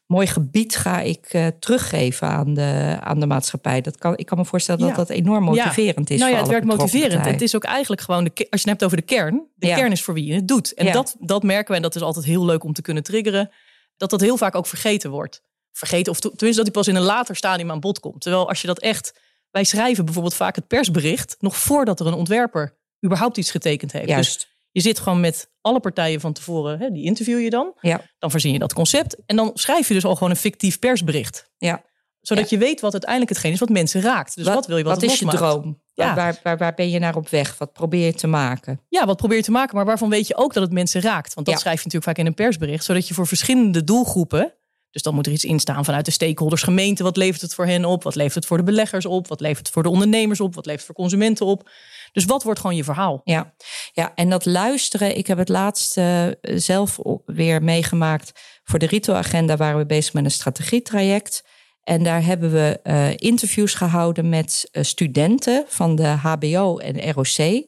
mooi 0.06 0.26
gebied 0.26 0.76
ga 0.76 1.00
ik 1.00 1.34
uh, 1.34 1.46
teruggeven 1.46 2.28
aan 2.28 2.54
de, 2.54 2.98
aan 3.00 3.20
de 3.20 3.26
maatschappij. 3.26 3.80
Dat 3.80 3.96
kan, 3.96 4.16
ik 4.16 4.26
kan 4.26 4.38
me 4.38 4.44
voorstellen 4.44 4.86
dat 4.86 4.96
dat 4.96 5.10
enorm 5.10 5.44
motiverend 5.44 6.10
is. 6.10 6.20
Nou 6.20 6.32
ja, 6.32 6.38
het 6.38 6.48
werkt 6.48 6.66
motiverend. 6.66 7.24
Het 7.24 7.42
is 7.42 7.56
ook 7.56 7.64
eigenlijk 7.64 8.00
gewoon, 8.00 8.24
de, 8.24 8.30
als 8.30 8.46
je 8.48 8.48
het 8.50 8.66
hebt 8.66 8.84
over 8.84 8.96
de 8.96 9.02
kern, 9.02 9.46
de 9.54 9.66
kern 9.66 9.92
is 9.92 10.02
voor 10.02 10.14
wie 10.14 10.26
je 10.26 10.34
het 10.34 10.48
doet. 10.48 10.74
En 10.74 10.92
dat, 10.92 11.16
dat 11.18 11.42
merken 11.42 11.70
we 11.70 11.76
en 11.76 11.82
dat 11.82 11.94
is 11.94 12.02
altijd 12.02 12.24
heel 12.24 12.44
leuk 12.44 12.64
om 12.64 12.72
te 12.72 12.82
kunnen 12.82 13.02
triggeren 13.02 13.50
dat 13.96 14.10
dat 14.10 14.20
heel 14.20 14.36
vaak 14.36 14.54
ook 14.54 14.66
vergeten 14.66 15.10
wordt. 15.10 15.42
Vergeten, 15.72 16.12
of 16.12 16.20
tenminste 16.20 16.46
dat 16.56 16.64
hij 16.64 16.70
pas 16.70 16.88
in 16.88 16.94
een 16.94 17.02
later 17.02 17.36
stadium 17.36 17.70
aan 17.70 17.80
bod 17.80 18.00
komt. 18.00 18.20
Terwijl 18.20 18.48
als 18.48 18.60
je 18.60 18.66
dat 18.66 18.78
echt. 18.78 19.24
Wij 19.50 19.64
schrijven 19.64 20.04
bijvoorbeeld 20.04 20.34
vaak 20.34 20.56
het 20.56 20.66
persbericht 20.66 21.36
nog 21.38 21.56
voordat 21.56 22.00
er 22.00 22.06
een 22.06 22.14
ontwerper 22.14 22.78
überhaupt 23.04 23.36
iets 23.36 23.50
getekend 23.50 23.92
heeft. 23.92 24.06
Dus 24.06 24.14
Juist. 24.14 24.38
Dus 24.38 24.48
Je 24.70 24.80
zit 24.80 24.98
gewoon 24.98 25.20
met 25.20 25.50
alle 25.60 25.80
partijen 25.80 26.20
van 26.20 26.32
tevoren, 26.32 26.78
hè, 26.78 26.90
die 26.90 27.04
interview 27.04 27.40
je 27.40 27.50
dan. 27.50 27.72
Ja. 27.80 28.00
Dan 28.18 28.30
voorzien 28.30 28.52
je 28.52 28.58
dat 28.58 28.72
concept. 28.72 29.16
En 29.26 29.36
dan 29.36 29.50
schrijf 29.54 29.88
je 29.88 29.94
dus 29.94 30.04
al 30.04 30.14
gewoon 30.14 30.30
een 30.30 30.36
fictief 30.36 30.78
persbericht. 30.78 31.50
Ja. 31.58 31.84
Zodat 32.20 32.50
je 32.50 32.58
weet 32.58 32.80
wat 32.80 32.92
uiteindelijk 32.92 33.30
hetgeen 33.30 33.52
is 33.52 33.58
wat 33.58 33.68
mensen 33.68 34.00
raakt. 34.00 34.34
Dus 34.36 34.46
wat, 34.46 34.66
wil 34.66 34.76
je 34.76 34.84
wat, 34.84 34.94
wat 35.00 35.10
is 35.10 35.18
je 35.18 35.26
droom? 35.26 35.82
Ja. 36.04 36.14
Waar, 36.14 36.40
waar, 36.42 36.56
waar, 36.58 36.74
ben 36.74 36.90
je 36.90 36.98
naar 36.98 37.16
op 37.16 37.28
weg? 37.28 37.58
Wat 37.58 37.72
probeer 37.72 38.04
je 38.06 38.14
te 38.14 38.26
maken? 38.26 38.80
Ja, 38.88 39.06
wat 39.06 39.16
probeer 39.16 39.36
je 39.36 39.42
te 39.42 39.50
maken, 39.50 39.76
maar 39.76 39.84
waarvan 39.84 40.08
weet 40.08 40.26
je 40.26 40.36
ook 40.36 40.52
dat 40.52 40.62
het 40.62 40.72
mensen 40.72 41.00
raakt? 41.00 41.34
Want 41.34 41.46
dat 41.46 41.54
Ja. 41.54 41.60
schrijf 41.60 41.78
je 41.78 41.84
natuurlijk 41.84 42.04
vaak 42.16 42.18
in 42.18 42.26
een 42.26 42.34
persbericht, 42.46 42.84
zodat 42.84 43.08
je 43.08 43.14
voor 43.14 43.26
verschillende 43.26 43.84
doelgroepen. 43.84 44.54
Dus 44.90 45.02
dan 45.02 45.14
moet 45.14 45.26
er 45.26 45.32
iets 45.32 45.44
in 45.44 45.60
staan 45.60 45.84
vanuit 45.84 46.04
de 46.04 46.10
stakeholders, 46.10 46.62
gemeente. 46.62 47.02
Wat 47.02 47.16
levert 47.16 47.40
het 47.40 47.54
voor 47.54 47.66
hen 47.66 47.84
op? 47.84 48.02
Wat 48.02 48.14
levert 48.14 48.34
het 48.34 48.46
voor 48.46 48.56
de 48.56 48.62
beleggers 48.62 49.06
op? 49.06 49.28
Wat 49.28 49.40
levert 49.40 49.58
het 49.66 49.70
voor 49.70 49.82
de 49.82 49.88
ondernemers 49.88 50.40
op? 50.40 50.54
Wat 50.54 50.66
levert 50.66 50.86
het 50.86 50.96
voor 50.96 51.04
consumenten 51.04 51.46
op? 51.46 51.70
Dus 52.12 52.24
wat 52.24 52.42
wordt 52.42 52.60
gewoon 52.60 52.76
je 52.76 52.84
verhaal? 52.84 53.20
Ja, 53.24 53.54
ja 53.92 54.12
en 54.14 54.30
dat 54.30 54.44
luisteren. 54.46 55.16
Ik 55.16 55.26
heb 55.26 55.38
het 55.38 55.48
laatst 55.48 55.96
eh, 55.96 56.26
zelf 56.40 56.98
weer 57.26 57.62
meegemaakt. 57.62 58.32
Voor 58.64 58.78
de 58.78 58.86
retailagenda 58.86 59.56
waren 59.56 59.78
we 59.78 59.86
bezig 59.86 60.12
met 60.12 60.24
een 60.24 60.30
strategietraject. 60.30 61.44
En 61.86 62.02
daar 62.02 62.24
hebben 62.24 62.52
we 62.52 62.80
eh, 62.82 63.16
interviews 63.16 63.74
gehouden 63.74 64.28
met 64.28 64.68
eh, 64.72 64.82
studenten 64.82 65.64
van 65.68 65.96
de 65.96 66.06
HBO 66.06 66.78
en 66.78 67.12
ROC. 67.12 67.66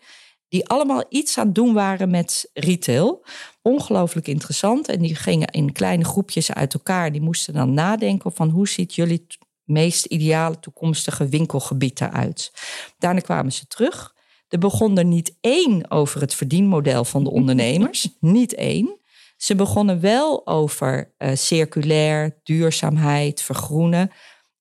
Die 0.49 0.69
allemaal 0.69 1.05
iets 1.09 1.39
aan 1.39 1.47
het 1.47 1.55
doen 1.55 1.75
waren 1.75 2.11
met 2.11 2.51
retail. 2.53 3.25
Ongelooflijk 3.63 4.27
interessant. 4.27 4.89
En 4.89 4.99
die 4.99 5.15
gingen 5.15 5.49
in 5.49 5.73
kleine 5.73 6.05
groepjes 6.05 6.53
uit 6.53 6.75
elkaar. 6.75 7.13
Die 7.13 7.21
moesten 7.21 7.55
dan 7.55 7.75
nadenken 7.75 8.33
van 8.33 8.49
hoe 8.49 8.69
ziet 8.69 8.95
jullie 8.95 9.27
meest 9.65 10.05
ideale 10.05 10.59
toekomstige 10.61 11.29
winkelgebied 11.29 12.01
eruit. 12.01 12.53
Daarna 12.99 13.21
kwamen 13.21 13.53
ze 13.53 13.67
terug. 13.67 14.15
Er 14.49 14.59
begon 14.59 14.99
er 14.99 15.05
niet 15.05 15.37
één 15.41 15.91
over 15.91 16.21
het 16.21 16.35
verdienmodel 16.35 17.05
van 17.05 17.25
de 17.25 17.31
ondernemers. 17.31 18.09
niet 18.21 18.55
één. 18.55 18.99
Ze 19.39 19.55
begonnen 19.55 20.01
wel 20.01 20.47
over 20.47 21.15
eh, 21.17 21.35
circulair, 21.35 22.39
duurzaamheid, 22.43 23.43
vergroenen. 23.43 24.11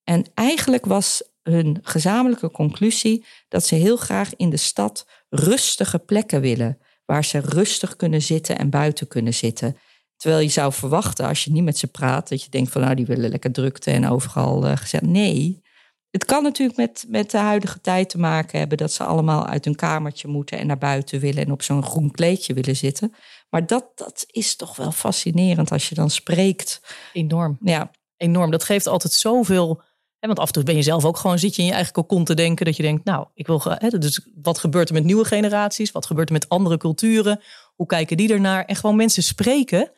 En 0.04 0.26
eigenlijk 0.34 0.86
was 0.86 1.24
hun 1.44 1.80
gezamenlijke 1.82 2.52
conclusie 2.52 3.26
dat 3.48 3.66
ze 3.66 3.76
heel 3.76 3.98
graag 3.98 4.36
in 4.36 4.50
de 4.50 4.58
stad 4.58 5.08
rustige 5.30 6.00
plekken 6.00 6.42
willen. 6.42 6.78
Waar 7.06 7.26
ze 7.26 7.40
rustig 7.40 7.96
kunnen 7.96 8.22
zitten 8.22 8.58
en 8.58 8.70
buiten 8.70 9.08
kunnen 9.08 9.34
zitten. 9.34 9.78
Terwijl 10.18 10.42
je 10.42 10.50
zou 10.50 10.74
verwachten, 10.74 11.28
als 11.28 11.44
je 11.44 11.52
niet 11.52 11.64
met 11.64 11.78
ze 11.78 11.88
praat, 11.88 12.30
dat 12.30 12.44
je 12.44 12.50
denkt 12.50 12.72
van 12.72 12.82
nou, 12.82 12.96
die 12.96 13.06
willen 13.06 13.30
lekker 13.30 13.52
drukte 13.52 13.92
en 13.92 14.08
overal 14.10 14.66
eh, 14.66 14.78
gezegd. 14.78 15.04
Nee, 15.04 15.62
het 16.12 16.26
kan 16.26 16.44
natuurlijk 16.44 16.78
met, 16.78 17.06
met 17.08 17.32
de 17.32 17.38
huidige 17.38 17.82
tijd 17.82 18.10
te 18.10 18.18
maken 18.18 18.60
hebben 18.60 18.78
dat 18.78 18.92
ze 18.92 19.04
allemaal 19.04 19.46
uit 19.46 19.66
hun 19.66 19.76
kamertje 19.76 20.28
moeten 20.28 20.58
en 20.58 20.68
naar 20.68 20.78
buiten 20.78 21.20
willen 21.20 21.46
en 21.46 21.52
op 21.52 21.62
zo'n 21.62 21.84
groen 21.84 22.12
kleedje 22.12 22.54
willen 22.54 22.76
zitten. 22.76 23.14
Maar 23.50 23.66
dat, 23.66 23.92
dat 23.96 24.26
is 24.28 24.56
toch 24.56 24.76
wel 24.76 24.92
fascinerend 24.92 25.72
als 25.72 25.90
je 25.90 25.96
dan 25.96 26.10
spreekt. 26.10 26.82
Enorm. 27.14 27.58
Ja, 27.62 27.92
Enorm. 28.18 28.52
Dat 28.52 28.64
geeft 28.64 28.88
altijd 28.88 29.14
zoveel. 29.14 29.82
Hè, 30.20 30.28
want 30.28 30.40
af 30.40 30.48
en 30.48 30.54
toe 30.54 30.64
ben 30.64 30.76
je 30.76 30.82
zelf 30.82 31.06
ook 31.06 31.18
gewoon, 31.18 31.40
zit 31.40 31.56
je 31.56 31.62
in 31.62 31.68
je 31.68 31.74
eigen 31.74 31.94
kokon 31.94 32.24
te 32.24 32.34
denken. 32.34 32.66
Dat 32.66 32.76
je 32.76 32.84
denkt, 32.84 33.06
nou, 33.06 33.28
ik 33.34 33.48
wil. 33.48 33.62
Hè, 33.64 33.90
dus 33.90 34.28
wat 34.42 34.58
gebeurt 34.58 34.88
er 34.88 34.94
met 34.94 35.04
nieuwe 35.04 35.26
generaties? 35.26 35.92
Wat 35.92 36.06
gebeurt 36.06 36.28
er 36.28 36.34
met 36.34 36.50
andere 36.50 36.78
culturen? 36.78 37.42
Hoe 37.76 37.86
kijken 37.86 38.18
die 38.18 38.34
ernaar? 38.34 38.66
En 38.66 38.76
gewoon 38.76 38.96
mensen 38.96 39.24
spreken. 39.24 39.92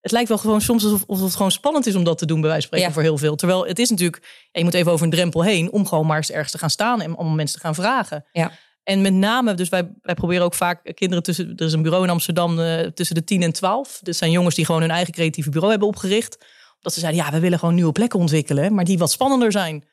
Het 0.00 0.12
lijkt 0.12 0.28
wel 0.28 0.38
gewoon 0.38 0.60
soms 0.60 0.84
alsof, 0.84 1.04
alsof 1.06 1.24
het 1.26 1.36
gewoon 1.36 1.50
spannend 1.50 1.86
is 1.86 1.94
om 1.94 2.04
dat 2.04 2.18
te 2.18 2.26
doen, 2.26 2.40
bij 2.40 2.50
wijze 2.50 2.68
van 2.68 2.78
spreken, 2.78 2.88
Ja. 2.88 2.94
voor 2.94 3.02
heel 3.02 3.18
veel. 3.28 3.36
Terwijl 3.36 3.66
het 3.66 3.78
is 3.78 3.90
natuurlijk, 3.90 4.48
je 4.52 4.64
moet 4.64 4.74
even 4.74 4.92
over 4.92 5.04
een 5.04 5.10
drempel 5.12 5.42
heen 5.42 5.72
om 5.72 5.86
gewoon 5.86 6.06
maar 6.06 6.16
eens 6.16 6.30
ergens 6.30 6.50
te 6.52 6.58
gaan 6.58 6.70
staan 6.70 7.00
en 7.00 7.16
om 7.16 7.34
mensen 7.34 7.58
te 7.60 7.64
gaan 7.66 7.74
vragen. 7.74 8.24
ja, 8.32 8.52
En 8.84 9.00
met 9.02 9.12
name, 9.12 9.54
dus 9.54 9.68
wij, 9.68 9.90
wij 10.02 10.14
proberen 10.14 10.44
ook 10.44 10.54
vaak 10.54 10.92
kinderen 10.94 11.22
tussen. 11.24 11.52
Er 11.56 11.66
is 11.66 11.72
een 11.72 11.82
bureau 11.82 12.04
in 12.04 12.10
Amsterdam 12.10 12.58
eh, 12.60 12.86
tussen 12.86 13.14
de 13.14 13.24
10 13.24 13.42
en 13.42 13.52
12. 13.52 14.00
Dit 14.02 14.16
zijn 14.16 14.30
jongens 14.30 14.54
die 14.54 14.64
gewoon 14.64 14.80
hun 14.80 14.90
eigen 14.90 15.12
creatieve 15.12 15.50
bureau 15.50 15.70
hebben 15.70 15.88
opgericht. 15.88 16.44
Dat 16.80 16.92
ze 16.92 17.00
zeiden, 17.00 17.24
ja, 17.24 17.30
we 17.30 17.40
willen 17.40 17.58
gewoon 17.58 17.74
nieuwe 17.74 17.92
plekken 17.92 18.18
ontwikkelen, 18.18 18.74
maar 18.74 18.84
die 18.84 18.98
wat 18.98 19.10
spannender 19.10 19.52
zijn. 19.52 19.84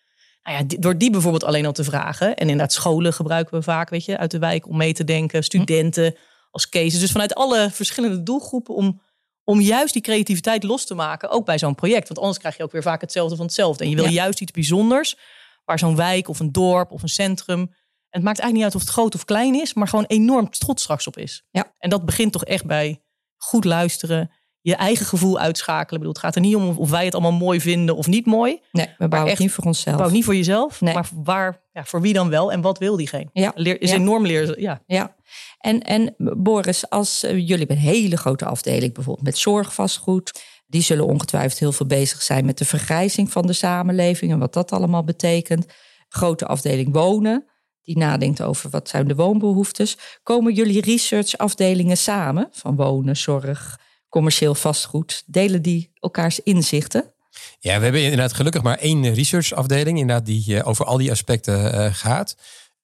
Nou 0.44 0.58
ja, 0.58 0.78
door 0.80 0.98
die 0.98 1.12
bijvoorbeeld 1.12 1.44
alleen 1.44 1.66
al 1.66 1.72
te 1.72 1.84
vragen. 1.84 2.28
En 2.36 2.42
inderdaad, 2.42 2.74
scholen 2.74 3.14
gebruiken 3.14 3.58
we 3.58 3.64
vaak, 3.64 3.90
weet 3.90 4.06
je, 4.06 4.18
uit 4.18 4.32
de 4.32 4.40
wijk 4.40 4.68
om 4.68 4.78
mee 4.78 4.94
te 4.94 5.04
denken. 5.04 5.44
Studenten 5.44 6.16
als 6.52 6.70
cases. 6.70 7.00
Dus 7.00 7.12
vanuit 7.12 7.36
alle 7.36 7.70
verschillende 7.72 8.24
doelgroepen 8.24 8.76
om, 8.76 9.02
om 9.50 9.62
juist 9.62 9.94
die 9.94 10.02
creativiteit 10.02 10.64
los 10.64 10.86
te 10.86 10.94
maken. 10.96 11.30
Ook 11.30 11.46
bij 11.46 11.58
zo'n 11.58 11.76
project. 11.76 12.08
Want 12.08 12.20
anders 12.20 12.38
krijg 12.40 12.58
je 12.58 12.64
ook 12.64 12.72
weer 12.72 12.82
vaak 12.82 13.02
hetzelfde 13.02 13.36
van 13.36 13.46
hetzelfde. 13.46 13.84
En 13.84 13.90
je 13.90 13.96
wil 13.96 14.06
Ja. 14.06 14.12
juist 14.12 14.42
iets 14.42 14.52
bijzonders. 14.52 15.18
Waar 15.66 15.80
zo'n 15.80 15.96
wijk 15.96 16.28
of 16.30 16.40
een 16.40 16.52
dorp 16.52 16.92
of 16.92 17.02
een 17.02 17.10
centrum. 17.10 17.60
En 17.60 17.70
het 18.10 18.24
maakt 18.24 18.40
eigenlijk 18.40 18.54
niet 18.54 18.64
uit 18.64 18.76
of 18.76 18.82
het 18.82 18.90
groot 18.90 19.16
of 19.16 19.26
klein 19.26 19.56
is. 19.56 19.74
Maar 19.74 19.88
gewoon 19.88 20.06
enorm 20.06 20.50
trots 20.50 20.84
straks 20.84 21.08
op 21.08 21.18
is. 21.18 21.44
Ja. 21.52 21.74
En 21.80 21.90
dat 21.90 22.06
begint 22.06 22.32
toch 22.32 22.44
echt 22.46 22.66
bij 22.66 23.02
goed 23.38 23.66
luisteren. 23.66 24.32
Je 24.62 24.76
eigen 24.76 25.06
gevoel 25.06 25.40
uitschakelen. 25.40 25.86
Ik 25.86 25.98
bedoel, 25.98 26.08
het 26.14 26.20
gaat 26.20 26.36
er 26.36 26.42
niet 26.42 26.56
om 26.56 26.78
of 26.78 26.90
wij 26.90 27.06
het 27.06 27.14
allemaal 27.14 27.32
mooi 27.32 27.62
vinden 27.62 27.96
of 27.96 28.08
niet 28.08 28.26
mooi. 28.26 28.62
nee, 28.72 28.88
we 28.98 29.08
bouwen 29.08 29.32
echt- 29.32 29.42
niet 29.42 29.52
voor 29.52 29.64
onszelf. 29.64 29.98
Bouw 29.98 30.10
niet 30.10 30.26
voor 30.26 30.36
jezelf, 30.36 30.82
Nee. 30.82 30.94
maar 30.94 31.10
waar, 31.14 31.62
ja, 31.72 31.84
voor 31.86 32.02
wie 32.02 32.14
dan 32.14 32.30
wel 32.30 32.52
en 32.52 32.62
wat 32.62 32.78
wil 32.78 32.96
diegene? 32.96 33.30
Ja, 33.34 33.52
Leer, 33.56 33.82
is 33.82 33.90
ja. 33.90 33.96
enorm 33.96 34.26
leer. 34.26 34.60
Ja. 34.60 34.82
Ja, 34.86 35.16
en, 35.58 35.82
en 35.82 36.16
Boris, 36.38 36.90
als 36.90 37.24
eh, 37.24 37.48
jullie 37.48 37.72
een 37.72 37.78
hele 37.78 38.18
grote 38.18 38.46
afdeling, 38.46 38.94
bijvoorbeeld 38.94 39.26
met 39.26 39.38
zorgvastgoed, 39.38 40.42
die 40.68 40.82
zullen 40.82 41.06
ongetwijfeld 41.06 41.60
heel 41.60 41.72
veel 41.72 41.86
bezig 41.86 42.22
zijn 42.22 42.46
met 42.46 42.58
de 42.58 42.66
vergrijzing 42.66 43.32
van 43.32 43.48
de 43.48 43.54
samenleving 43.54 44.32
en 44.32 44.40
wat 44.40 44.54
dat 44.54 44.72
allemaal 44.72 45.04
betekent. 45.04 45.66
Grote 46.10 46.46
afdeling 46.46 46.94
wonen, 46.94 47.46
die 47.84 47.98
nadenkt 47.98 48.42
over 48.42 48.70
wat 48.70 48.90
zijn 48.90 49.08
de 49.08 49.16
woonbehoeftes. 49.16 49.98
Komen 50.24 50.54
jullie 50.54 50.82
researchafdelingen 50.82 51.98
samen 51.98 52.48
van 52.52 52.76
wonen, 52.76 53.18
zorg, 53.18 53.80
commercieel 54.10 54.56
vastgoed? 54.56 55.24
Delen 55.26 55.62
die 55.62 55.92
elkaars 55.94 56.40
inzichten? 56.40 57.14
Ja, 57.60 57.78
we 57.78 57.84
hebben 57.84 58.02
inderdaad 58.02 58.34
gelukkig 58.34 58.64
maar 58.64 58.78
één 58.78 59.14
researchafdeling 59.14 60.00
inderdaad 60.00 60.26
die 60.26 60.58
eh, 60.58 60.68
over 60.68 60.86
al 60.86 60.98
die 60.98 61.12
aspecten 61.12 61.74
eh, 61.74 61.94
gaat. 61.94 62.36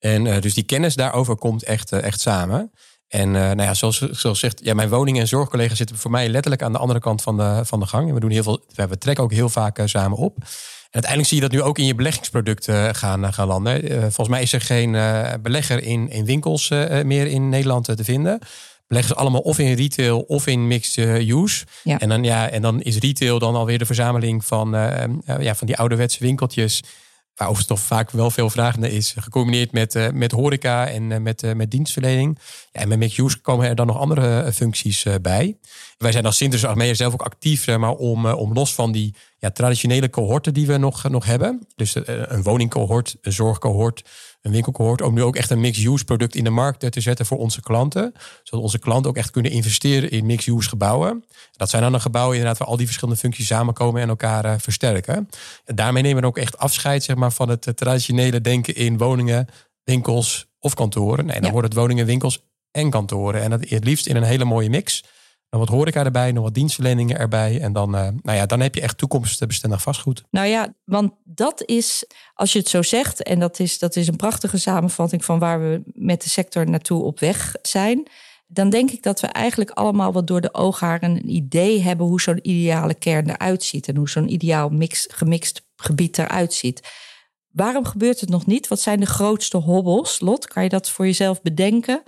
En 0.04 0.28
eh, 0.28 0.42
dus 0.42 0.54
die 0.54 0.64
kennis 0.64 0.96
daarover 0.96 1.36
komt 1.36 1.64
echt, 1.64 1.92
eh, 1.92 2.04
echt 2.04 2.20
samen. 2.20 2.72
En 3.08 3.36
eh, 3.36 3.42
nou 3.42 3.62
ja, 3.62 3.74
zoals, 3.74 3.98
zoals 4.12 4.40
zegt, 4.40 4.60
ja, 4.64 4.74
mijn 4.74 4.90
woning- 4.90 5.20
en 5.20 5.28
zorgcollega's 5.28 5.78
zitten 5.78 5.98
voor 5.98 6.12
mij 6.12 6.30
letterlijk 6.30 6.64
aan 6.64 6.72
de 6.72 6.78
andere 6.78 7.00
kant 7.00 7.22
van 7.22 7.38
de, 7.38 7.62
van 7.64 7.80
de 7.80 7.86
gang. 7.86 8.08
En 8.08 8.14
we 8.14 8.20
doen 8.20 8.32
heel 8.32 8.44
veel, 8.44 8.66
we 8.76 8.98
trekken 8.98 9.24
ook 9.24 9.32
heel 9.32 9.50
vaak 9.50 9.80
samen 9.86 10.18
op. 10.18 10.36
En 10.38 11.02
uiteindelijk 11.02 11.28
zie 11.32 11.42
je 11.42 11.48
dat 11.48 11.52
nu 11.52 11.62
ook 11.62 11.78
in 11.78 11.86
je 11.86 11.96
beleggingsproduct 11.96 12.68
eh, 12.68 12.90
gaan, 12.92 13.34
gaan 13.34 13.48
landen. 13.48 14.02
Volgens 14.02 14.28
mij 14.28 14.42
is 14.42 14.54
er 14.54 14.62
geen 14.62 14.92
belegger 15.42 15.84
in, 15.84 16.10
in 16.10 16.26
winkels 16.26 16.70
meer 17.04 17.28
in 17.28 17.50
Nederland 17.50 17.86
te 17.86 18.04
vinden. 18.04 18.40
Beleggen 18.88 19.14
ze 19.14 19.20
allemaal 19.22 19.42
of 19.42 19.60
in 19.60 19.74
retail 19.74 20.20
of 20.20 20.48
in 20.48 20.68
mixed 20.68 20.98
use. 21.28 21.66
Ja. 21.84 22.00
En, 22.00 22.10
dan, 22.10 22.24
ja, 22.24 22.50
en 22.50 22.62
dan 22.62 22.82
is 22.82 22.98
retail 22.98 23.40
dan 23.40 23.56
alweer 23.56 23.78
de 23.78 23.86
verzameling 23.86 24.46
van, 24.46 24.70
ja, 25.40 25.56
van 25.56 25.68
die 25.68 25.78
ouderwetse 25.78 26.20
winkeltjes. 26.20 26.82
Waar 27.36 27.48
overigens 27.48 27.80
toch 27.80 27.88
vaak 27.88 28.12
wel 28.12 28.32
veel 28.32 28.50
vraag 28.50 28.78
naar 28.78 28.90
is. 28.90 29.14
Gecombineerd 29.18 29.72
met, 29.72 29.96
eh, 29.96 30.10
met 30.10 30.32
horeca 30.32 30.88
en 30.88 31.12
eh, 31.12 31.20
met, 31.20 31.44
eh, 31.44 31.54
met 31.54 31.72
dienstverlening. 31.72 32.40
Ja, 32.72 32.82
en 32.82 32.88
met 32.88 32.98
mixed 32.98 33.26
use 33.26 33.42
komen 33.42 33.70
er 33.70 33.76
dan 33.76 33.88
nog 33.88 33.98
andere 33.98 34.54
functies 34.54 35.06
bij. 35.22 35.58
Wij 35.98 36.12
zijn 36.12 36.26
als 36.26 36.38
Sinterklaas 36.38 36.72
Achmea 36.72 36.94
zelf 36.94 37.14
ook 37.14 37.22
actief 37.22 37.78
maar, 37.78 37.92
om, 37.92 38.26
om 38.26 38.54
los 38.54 38.74
van 38.74 38.92
die 38.92 39.16
ja, 39.38 39.52
traditionele 39.52 40.10
cohorten 40.10 40.54
die 40.54 40.68
we 40.68 40.78
nog, 40.78 41.10
nog 41.10 41.26
hebben. 41.26 41.68
Dus 41.76 41.96
een 42.06 42.44
woningcohort, 42.44 43.18
een 43.22 43.32
zorgcohort, 43.32 44.04
een 44.44 44.52
winkelcohort. 44.52 45.02
Om 45.02 45.14
nu 45.14 45.24
ook 45.24 45.36
echt 45.36 45.50
een 45.50 45.60
mixed-use 45.60 46.06
product 46.06 46.36
in 46.36 46.44
de 46.44 46.50
markt 46.50 46.84
eh, 46.84 46.90
te 46.90 47.02
zetten 47.02 47.26
voor 47.26 47.38
onze 47.38 47.62
klanten. 47.62 48.14
Zodat 48.44 48.64
onze 48.64 48.80
klanten 48.80 49.10
ook 49.10 49.18
echt 49.18 49.32
kunnen 49.32 49.52
investeren 49.52 50.12
in 50.12 50.26
mixed-use 50.26 50.70
gebouwen. 50.70 51.26
Dat 51.52 51.70
zijn 51.70 51.82
dan 51.82 51.92
de 51.92 52.00
gebouwen 52.00 52.36
inderdaad 52.36 52.60
waar 52.60 52.68
al 52.68 52.78
die 52.78 52.86
verschillende 52.86 53.20
functies 53.20 53.48
samenkomen 53.48 54.02
en 54.02 54.10
elkaar 54.10 54.46
eh, 54.46 54.54
versterken. 54.60 55.30
En 55.66 55.76
daarmee 55.76 56.04
nemen 56.04 56.22
we 56.22 56.28
ook 56.28 56.38
echt 56.38 56.58
afscheid 56.58 57.04
zeg 57.04 57.16
maar, 57.16 57.32
van 57.32 57.50
het 57.50 57.68
eh, 57.68 57.74
traditionele 57.74 58.42
denken 58.42 58.76
in 58.76 58.98
woningen, 58.98 59.48
winkels 59.84 60.46
of 60.60 60.74
kantoren. 60.74 61.26
Nee, 61.26 61.36
dan 61.36 61.46
Ja. 61.46 61.52
worden 61.52 61.70
het 61.70 61.80
woningen, 61.80 62.06
winkels 62.06 62.40
en 62.72 62.90
kantoren. 62.90 63.42
En 63.42 63.50
dat 63.50 63.70
het 63.70 63.84
liefst 63.84 64.08
in 64.08 64.16
een 64.16 64.24
hele 64.24 64.46
mooie 64.46 64.70
mix. 64.70 65.04
Dan 65.54 65.62
wat 65.62 65.72
horeca 65.72 66.04
erbij, 66.04 66.32
nog 66.32 66.44
wat 66.44 66.54
dienstverleningen 66.54 67.18
erbij. 67.18 67.62
En 67.62 67.74
dan, 67.74 67.96
eh, 67.96 68.08
nou 68.22 68.38
ja, 68.38 68.46
dan 68.46 68.60
heb 68.60 68.76
je 68.76 68.82
echt 68.82 68.98
toekomstbestendig 68.98 69.82
vastgoed. 69.82 70.24
Nou 70.30 70.48
ja, 70.48 70.74
want 70.86 71.14
dat 71.24 71.64
is, 71.66 72.06
als 72.34 72.54
je 72.54 72.60
het 72.60 72.68
zo 72.68 72.82
zegt, 72.82 73.24
en 73.24 73.40
dat 73.40 73.60
is, 73.60 73.80
dat 73.80 73.96
is 73.96 74.08
een 74.08 74.16
prachtige 74.16 74.58
samenvatting 74.58 75.26
van 75.26 75.40
waar 75.40 75.62
we 75.62 75.82
met 75.86 76.24
de 76.24 76.30
sector 76.30 76.70
naartoe 76.70 77.04
op 77.04 77.20
weg 77.20 77.56
zijn. 77.62 78.08
Dan 78.48 78.70
denk 78.70 78.92
ik 78.92 79.04
dat 79.04 79.20
we 79.20 79.28
eigenlijk 79.28 79.70
allemaal 79.70 80.14
wat 80.14 80.28
door 80.28 80.42
de 80.42 80.54
oogharen 80.54 81.10
een 81.10 81.30
idee 81.30 81.82
hebben 81.82 82.06
hoe 82.06 82.22
zo'n 82.22 82.50
ideale 82.50 82.94
kern 82.94 83.30
eruit 83.30 83.64
ziet. 83.64 83.88
En 83.88 83.96
hoe 83.96 84.10
zo'n 84.10 84.34
ideaal 84.34 84.70
mix, 84.70 85.08
gemixt 85.12 85.66
gebied 85.76 86.18
eruit 86.18 86.54
ziet. 86.54 86.92
Waarom 87.50 87.86
gebeurt 87.86 88.20
het 88.20 88.30
nog 88.30 88.46
niet? 88.46 88.68
Wat 88.68 88.80
zijn 88.80 89.00
de 89.00 89.06
grootste 89.06 89.58
hobbels? 89.58 90.20
Lot, 90.20 90.48
kan 90.48 90.64
je 90.64 90.70
dat 90.70 90.90
voor 90.90 91.06
jezelf 91.06 91.42
bedenken? 91.42 92.04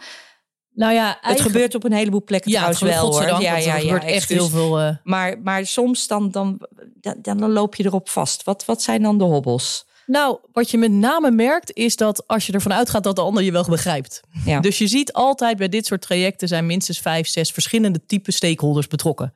Nou 0.75 0.93
ja, 0.93 1.17
Het 1.21 1.41
gebeurt 1.41 1.75
op 1.75 1.83
een 1.83 1.91
heleboel 1.93 2.23
plekken 2.23 2.51
ja, 2.51 2.57
trouwens 2.71 2.81
wel 2.81 3.11
hoor. 3.11 3.41
Ja, 3.41 3.57
ja, 3.57 3.57
ja, 3.57 3.79
gebeurt 3.79 4.03
echt 4.03 4.29
heel 4.29 4.49
veel. 4.49 4.79
eh, 4.79 4.95
Maar, 5.03 5.39
maar 5.43 5.65
soms 5.65 6.07
dan, 6.07 6.31
dan, 6.31 6.67
dan, 7.01 7.15
dan 7.39 7.51
loop 7.51 7.75
je 7.75 7.85
erop 7.85 8.09
vast. 8.09 8.43
Wat, 8.43 8.65
wat 8.65 8.81
zijn 8.81 9.01
dan 9.01 9.17
de 9.17 9.23
hobbels? 9.23 9.85
Nou, 10.05 10.37
wat 10.51 10.71
je 10.71 10.77
met 10.77 10.91
name 10.91 11.31
merkt 11.31 11.73
is 11.73 11.95
dat 11.95 12.27
als 12.27 12.45
je 12.45 12.53
ervan 12.53 12.73
uitgaat 12.73 13.03
dat 13.03 13.15
de 13.15 13.21
ander 13.21 13.43
je 13.43 13.51
wel 13.51 13.65
begrijpt. 13.69 14.21
Ja. 14.45 14.59
Dus 14.59 14.77
je 14.77 14.87
ziet 14.87 15.13
altijd 15.13 15.57
bij 15.57 15.69
dit 15.69 15.85
soort 15.85 16.01
trajecten 16.01 16.47
zijn 16.47 16.65
minstens 16.65 16.99
vijf, 16.99 17.27
zes 17.27 17.51
verschillende 17.51 18.05
type 18.05 18.31
stakeholders 18.31 18.87
betrokken. 18.87 19.33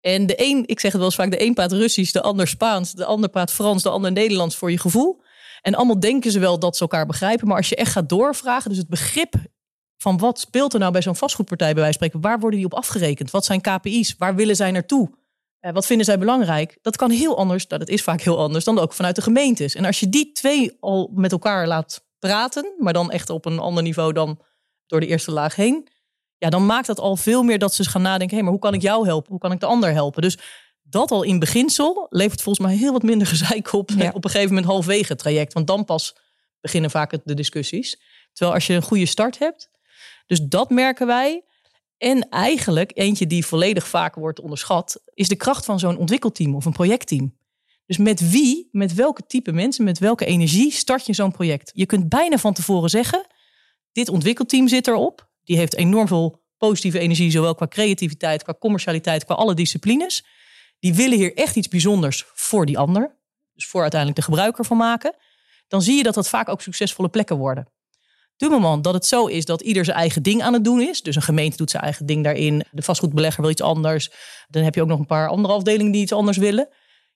En 0.00 0.26
de 0.26 0.34
een, 0.36 0.62
ik 0.66 0.80
zeg 0.80 0.90
het 0.90 1.00
wel 1.00 1.04
eens 1.10 1.14
vaak, 1.14 1.30
de 1.30 1.42
een 1.44 1.54
praat 1.54 1.72
Russisch, 1.72 2.12
de 2.12 2.22
ander 2.22 2.48
Spaans, 2.48 2.92
de 2.92 3.04
ander 3.04 3.28
praat 3.30 3.52
Frans, 3.52 3.82
de 3.82 3.88
ander 3.90 4.12
Nederlands 4.12 4.56
voor 4.56 4.70
je 4.70 4.78
gevoel. 4.78 5.20
En 5.62 5.74
allemaal 5.74 6.00
denken 6.00 6.30
ze 6.30 6.38
wel 6.38 6.58
dat 6.58 6.76
ze 6.76 6.82
elkaar 6.82 7.06
begrijpen. 7.06 7.46
Maar 7.48 7.56
als 7.56 7.68
je 7.68 7.76
echt 7.76 7.92
gaat 7.92 8.08
doorvragen, 8.08 8.68
dus 8.70 8.78
het 8.78 8.88
begrip 8.88 9.34
van 10.02 10.18
wat 10.18 10.40
speelt 10.40 10.72
er 10.72 10.78
nou 10.78 10.92
bij 10.92 11.02
zo'n 11.02 11.16
vastgoedpartij 11.16 11.72
bij 11.72 11.82
wijze 11.82 11.98
van 11.98 12.06
spreken, 12.08 12.28
waar 12.28 12.40
worden 12.40 12.58
die 12.58 12.68
op 12.68 12.74
afgerekend? 12.74 13.30
Wat 13.30 13.44
zijn 13.44 13.60
KPI's? 13.60 14.14
Waar 14.18 14.34
willen 14.34 14.56
zij 14.56 14.70
naartoe? 14.70 15.10
Eh, 15.58 15.72
wat 15.72 15.86
vinden 15.86 16.06
zij 16.06 16.18
belangrijk? 16.18 16.78
Dat 16.82 16.96
kan 16.96 17.10
heel 17.10 17.36
anders, 17.36 17.66
nou, 17.66 17.80
dat 17.80 17.90
is 17.90 18.02
vaak 18.02 18.20
heel 18.20 18.38
anders 18.38 18.64
dan 18.64 18.78
ook 18.78 18.92
vanuit 18.92 19.16
de 19.16 19.22
gemeentes. 19.22 19.74
En 19.74 19.84
als 19.84 20.00
je 20.00 20.08
die 20.08 20.32
twee 20.32 20.76
al 20.80 21.10
met 21.14 21.32
elkaar 21.32 21.66
laat 21.66 22.04
praten, 22.18 22.74
maar 22.78 22.92
dan 22.92 23.10
echt 23.10 23.30
op 23.30 23.44
een 23.44 23.58
ander 23.58 23.82
niveau 23.82 24.12
dan 24.12 24.40
door 24.86 25.00
de 25.00 25.06
eerste 25.06 25.30
laag 25.30 25.56
heen, 25.56 25.88
ja, 26.38 26.48
dan 26.50 26.66
maakt 26.66 26.86
dat 26.86 27.00
al 27.00 27.16
veel 27.16 27.42
meer 27.42 27.58
dat 27.58 27.74
ze 27.74 27.84
gaan 27.84 28.02
nadenken: 28.02 28.28
hé, 28.28 28.34
hey, 28.34 28.42
maar 28.42 28.52
hoe 28.52 28.60
kan 28.60 28.74
ik 28.74 28.82
jou 28.82 29.06
helpen? 29.06 29.30
Hoe 29.30 29.40
kan 29.40 29.52
ik 29.52 29.60
de 29.60 29.66
ander 29.66 29.92
helpen? 29.92 30.22
Dus 30.22 30.38
dat 30.82 31.10
al 31.10 31.22
in 31.22 31.38
beginsel 31.38 32.06
levert 32.10 32.42
volgens 32.42 32.66
mij 32.66 32.76
heel 32.76 32.92
wat 32.92 33.02
minder 33.02 33.26
gezeik 33.36 33.72
op 33.72 33.90
Ja. 33.90 34.10
op 34.14 34.24
een 34.24 34.30
gegeven 34.30 34.54
moment 34.54 34.72
halfwege 34.72 35.12
het 35.12 35.18
traject. 35.18 35.52
Want 35.52 35.66
dan 35.66 35.84
pas 35.84 36.16
beginnen 36.60 36.90
vaak 36.90 37.18
de 37.24 37.34
discussies. 37.34 38.00
Terwijl 38.32 38.56
als 38.56 38.66
je 38.66 38.74
een 38.74 38.82
goede 38.82 39.06
start 39.06 39.38
hebt. 39.38 39.70
Dus 40.30 40.40
dat 40.42 40.70
merken 40.70 41.06
wij. 41.06 41.44
En 41.98 42.28
eigenlijk, 42.28 42.90
eentje 42.94 43.26
die 43.26 43.46
volledig 43.46 43.88
vaak 43.88 44.14
wordt 44.14 44.40
onderschat, 44.40 45.02
is 45.14 45.28
de 45.28 45.36
kracht 45.36 45.64
van 45.64 45.78
zo'n 45.78 45.96
ontwikkelteam 45.96 46.54
of 46.54 46.64
een 46.64 46.72
projectteam. 46.72 47.36
Dus 47.86 47.96
met 47.96 48.30
wie, 48.30 48.68
met 48.72 48.94
welke 48.94 49.26
type 49.26 49.52
mensen, 49.52 49.84
met 49.84 49.98
welke 49.98 50.24
energie 50.24 50.72
start 50.72 51.06
je 51.06 51.12
zo'n 51.12 51.32
project? 51.32 51.70
Je 51.74 51.86
kunt 51.86 52.08
bijna 52.08 52.38
van 52.38 52.52
tevoren 52.52 52.90
zeggen, 52.90 53.26
dit 53.92 54.08
ontwikkelteam 54.08 54.68
zit 54.68 54.86
erop. 54.86 55.28
Die 55.44 55.56
heeft 55.56 55.74
enorm 55.74 56.06
veel 56.06 56.42
positieve 56.58 56.98
energie, 56.98 57.30
zowel 57.30 57.54
qua 57.54 57.68
creativiteit, 57.68 58.42
qua 58.42 58.54
commercialiteit, 58.58 59.24
qua 59.24 59.34
alle 59.34 59.54
disciplines. 59.54 60.24
Die 60.78 60.94
willen 60.94 61.18
hier 61.18 61.36
echt 61.36 61.56
iets 61.56 61.68
bijzonders 61.68 62.24
voor 62.34 62.66
die 62.66 62.78
ander. 62.78 63.16
Dus 63.54 63.66
voor 63.66 63.80
uiteindelijk 63.80 64.20
de 64.20 64.26
gebruiker 64.26 64.64
van 64.64 64.76
maken. 64.76 65.14
Dan 65.68 65.82
zie 65.82 65.96
je 65.96 66.02
dat 66.02 66.14
dat 66.14 66.28
vaak 66.28 66.48
ook 66.48 66.62
succesvolle 66.62 67.08
plekken 67.08 67.36
worden. 67.36 67.68
Moment 68.48 68.84
dat 68.84 68.94
het 68.94 69.06
zo 69.06 69.26
is 69.26 69.44
dat 69.44 69.60
ieder 69.60 69.84
zijn 69.84 69.96
eigen 69.96 70.22
ding 70.22 70.42
aan 70.42 70.52
het 70.52 70.64
doen 70.64 70.80
is. 70.80 71.02
Dus 71.02 71.16
een 71.16 71.22
gemeente 71.22 71.56
doet 71.56 71.70
zijn 71.70 71.82
eigen 71.82 72.06
ding 72.06 72.24
daarin. 72.24 72.64
De 72.70 72.82
vastgoedbelegger 72.82 73.42
wil 73.42 73.50
iets 73.50 73.62
anders. 73.62 74.10
Dan 74.48 74.62
heb 74.62 74.74
je 74.74 74.82
ook 74.82 74.88
nog 74.88 74.98
een 74.98 75.06
paar 75.06 75.28
andere 75.28 75.54
afdelingen 75.54 75.92
die 75.92 76.02
iets 76.02 76.12
anders 76.12 76.36
willen. 76.36 76.68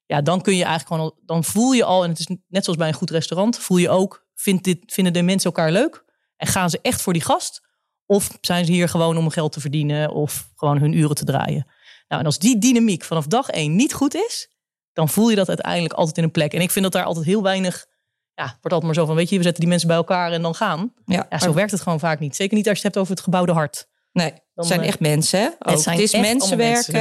Ja, 0.06 0.22
dan 0.22 0.40
kun 0.40 0.56
je 0.56 0.64
eigenlijk 0.64 0.94
gewoon 0.94 1.14
dan 1.26 1.44
voel 1.44 1.72
je 1.72 1.84
al, 1.84 2.04
en 2.04 2.10
het 2.10 2.18
is 2.18 2.26
net 2.48 2.64
zoals 2.64 2.78
bij 2.78 2.88
een 2.88 2.94
goed 2.94 3.10
restaurant, 3.10 3.58
voel 3.58 3.76
je 3.76 3.88
ook, 3.88 4.26
vindt 4.34 4.64
dit, 4.64 4.78
vinden 4.86 5.12
de 5.12 5.22
mensen 5.22 5.50
elkaar 5.50 5.72
leuk? 5.72 6.04
En 6.36 6.46
gaan 6.46 6.70
ze 6.70 6.78
echt 6.82 7.02
voor 7.02 7.12
die 7.12 7.22
gast? 7.22 7.62
Of 8.06 8.38
zijn 8.40 8.64
ze 8.64 8.72
hier 8.72 8.88
gewoon 8.88 9.16
om 9.16 9.30
geld 9.30 9.52
te 9.52 9.60
verdienen 9.60 10.10
of 10.10 10.50
gewoon 10.54 10.78
hun 10.78 10.92
uren 10.92 11.14
te 11.14 11.24
draaien? 11.24 11.66
Nou, 12.08 12.20
en 12.20 12.26
als 12.26 12.38
die 12.38 12.58
dynamiek 12.58 13.04
vanaf 13.04 13.26
dag 13.26 13.48
één 13.48 13.76
niet 13.76 13.92
goed 13.92 14.14
is, 14.14 14.48
dan 14.92 15.08
voel 15.08 15.30
je 15.30 15.36
dat 15.36 15.48
uiteindelijk 15.48 15.94
altijd 15.94 16.18
in 16.18 16.24
een 16.24 16.30
plek. 16.30 16.54
En 16.54 16.60
ik 16.60 16.70
vind 16.70 16.84
dat 16.84 16.92
daar 16.92 17.04
altijd 17.04 17.26
heel 17.26 17.42
weinig, 17.42 17.86
ja, 18.34 18.42
het 18.44 18.52
wordt 18.60 18.72
altijd 18.72 18.82
maar 18.82 18.94
zo 18.94 19.06
van, 19.06 19.14
weet 19.14 19.28
je, 19.28 19.36
we 19.36 19.42
zetten 19.42 19.60
die 19.60 19.70
mensen 19.70 19.88
bij 19.88 19.96
elkaar 19.96 20.32
en 20.32 20.42
dan 20.42 20.54
gaan. 20.54 20.92
Ja, 21.04 21.26
Ja, 21.30 21.38
zo 21.38 21.46
maar- 21.46 21.54
werkt 21.54 21.70
het 21.70 21.80
gewoon 21.80 21.98
vaak 21.98 22.18
niet. 22.20 22.36
Zeker 22.36 22.56
niet 22.56 22.68
als 22.68 22.78
je 22.78 22.84
het 22.84 22.94
hebt 22.94 23.04
over 23.06 23.14
het 23.16 23.24
gebouwde 23.24 23.52
hart. 23.52 23.88
Nee, 24.12 24.32
het 24.54 24.66
zijn 24.66 24.80
eh, 24.80 24.86
echt 24.86 25.00
mensen. 25.00 25.40
Hè? 25.40 25.46
Ook. 25.46 25.70
Het, 25.70 25.80
zijn 25.80 26.00
is 26.00 26.12
mensen. 26.12 26.58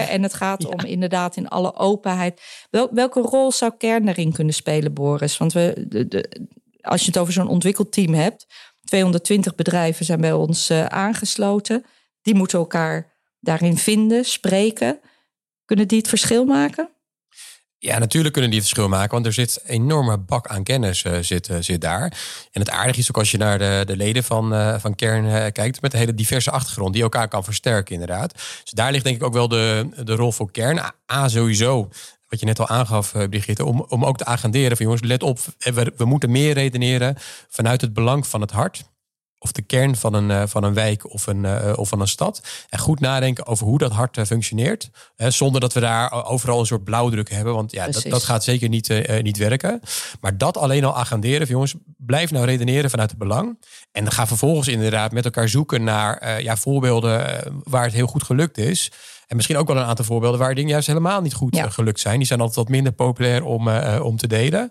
en 0.10 0.24
het 0.24 0.34
gaat 0.34 0.62
Ja. 0.62 0.68
om 0.70 0.80
inderdaad 0.80 1.36
in 1.36 1.48
alle 1.48 1.76
openheid. 1.76 2.42
Wel, 2.70 2.90
welke 2.92 3.20
rol 3.22 3.52
zou 3.52 3.72
kern 3.78 4.08
erin 4.08 4.32
kunnen 4.32 4.54
spelen, 4.54 4.94
Boris? 4.94 5.38
Want 5.38 5.54
we, 5.54 5.86
de, 5.88 6.08
de- 6.08 6.48
als 6.82 7.02
je 7.02 7.08
het 7.08 7.18
over 7.18 7.34
zo'n 7.34 7.48
ontwikkelteam 7.48 8.14
hebt, 8.14 8.46
220 8.84 9.56
bedrijven 9.56 10.06
zijn 10.06 10.22
bij 10.22 10.32
ons 10.34 10.70
eh, 10.70 10.86
aangesloten. 10.86 11.86
Die 12.22 12.36
moeten 12.36 12.60
elkaar 12.60 13.14
daarin 13.40 13.78
vinden, 13.78 14.26
spreken. 14.26 15.00
Kunnen 15.66 15.88
die 15.88 15.98
het 15.98 16.08
verschil 16.08 16.46
maken? 16.46 16.90
Ja, 17.86 17.98
natuurlijk 17.98 18.34
kunnen 18.34 18.52
die 18.52 18.60
het 18.60 18.70
verschil 18.70 18.90
maken, 18.90 19.12
want 19.12 19.26
er 19.26 19.34
zit 19.34 19.62
een 19.64 19.74
enorme 19.74 20.18
bak 20.18 20.48
aan 20.48 20.64
kennis 20.64 21.04
eh, 21.04 21.18
zit, 21.22 21.50
eh, 21.50 21.58
zit 21.60 21.82
daar. 21.82 22.04
En 22.52 22.62
het 22.62 22.70
aardige 22.70 23.00
is 23.00 23.10
ook 23.10 23.18
als 23.18 23.32
je 23.32 23.38
naar 23.38 23.58
de, 23.58 23.84
de 23.86 23.96
leden 23.96 24.24
van, 24.24 24.54
eh, 24.54 24.80
van 24.80 24.96
Kern 24.96 25.52
kijkt, 25.52 25.82
met 25.82 25.94
een 25.94 26.00
hele 26.00 26.14
diverse 26.14 26.52
achtergrond, 26.52 26.94
die 26.94 27.04
elkaar 27.04 27.28
kan 27.28 27.44
versterken 27.44 27.94
inderdaad. 27.94 28.34
Dus 28.34 28.72
daar 28.72 28.92
ligt 28.92 29.04
denk 29.04 29.16
ik 29.16 29.24
ook 29.24 29.34
wel 29.34 29.48
de, 29.48 29.90
de 30.04 30.16
rol 30.16 30.32
voor 30.32 30.52
Kern. 30.52 30.80
A, 30.80 30.94
A, 31.12 31.28
sowieso, 31.28 31.90
wat 32.28 32.40
je 32.40 32.46
net 32.46 32.60
al 32.60 32.68
aangaf, 32.68 33.12
Brigitte, 33.30 33.66
om, 33.66 33.86
om 33.88 34.06
ook 34.06 34.18
te 34.18 34.26
agenderen 34.26 34.78
van 34.78 34.86
jongens, 34.86 35.04
let 35.04 35.24
op, 35.24 35.40
we, 35.58 35.94
we 35.98 36.06
moeten 36.06 36.32
meer 36.32 36.54
redeneren 36.54 37.16
vanuit 37.50 37.82
het 37.82 37.94
belang 37.94 38.28
van 38.28 38.42
het 38.42 38.52
hart 38.52 38.84
of 39.44 39.52
de 39.52 39.62
kern 39.62 39.96
van 39.96 40.14
een, 40.14 40.32
eh, 40.32 40.44
van 40.46 40.64
een 40.64 40.74
wijk 40.74 41.14
of, 41.14 41.28
een, 41.28 41.46
eh, 41.46 41.74
of 41.78 41.90
van 41.90 42.02
een 42.02 42.08
stad. 42.08 42.42
En 42.70 42.80
goed 42.80 43.00
nadenken 43.00 43.48
over 43.48 43.66
hoe 43.66 43.78
dat 43.78 43.92
hart 43.92 44.18
eh, 44.18 44.26
functioneert. 44.26 44.90
Hè, 45.16 45.32
zonder 45.32 45.62
dat 45.62 45.74
we 45.74 45.80
daar 45.80 46.26
overal 46.26 46.60
een 46.60 46.66
soort 46.66 46.84
blauwdruk 46.84 47.30
hebben. 47.30 47.54
Want 47.54 47.72
ja, 47.72 47.88
dat, 47.88 48.06
dat 48.10 48.24
gaat 48.24 48.44
zeker 48.44 48.70
niet, 48.70 49.22
niet 49.22 49.38
werken. 49.38 49.82
Maar 50.22 50.38
dat 50.38 50.58
alleen 50.58 50.84
al 50.84 50.98
agenderen. 50.98 51.40
Van, 51.40 51.56
jongens, 51.56 51.76
blijf 51.98 52.32
nou 52.32 52.46
redeneren 52.46 52.90
vanuit 52.90 53.10
het 53.10 53.20
belang. 53.20 53.58
En 53.92 54.04
dan 54.04 54.14
ga 54.14 54.28
vervolgens 54.28 54.68
inderdaad 54.68 55.12
met 55.12 55.26
elkaar 55.26 55.50
zoeken 55.50 55.84
naar 55.84 56.42
ja, 56.42 56.58
voorbeelden 56.58 57.44
waar 57.64 57.84
het 57.84 57.94
heel 57.94 58.08
goed 58.08 58.24
gelukt 58.24 58.58
is. 58.58 58.92
En 59.28 59.36
misschien 59.36 59.58
ook 59.58 59.68
wel 59.68 59.78
een 59.78 59.84
aantal 59.84 60.06
voorbeelden 60.06 60.40
waar 60.40 60.56
dingen 60.56 60.70
juist 60.70 60.88
helemaal 60.88 61.22
niet 61.22 61.34
goed 61.34 61.56
Ja. 61.56 61.70
gelukt 61.70 62.00
zijn. 62.00 62.18
Die 62.18 62.28
zijn 62.28 62.40
altijd 62.40 62.58
wat 62.58 62.70
minder 62.70 62.92
populair 62.92 63.44
om, 63.44 63.70
om 64.00 64.18
te 64.18 64.28
delen. 64.28 64.70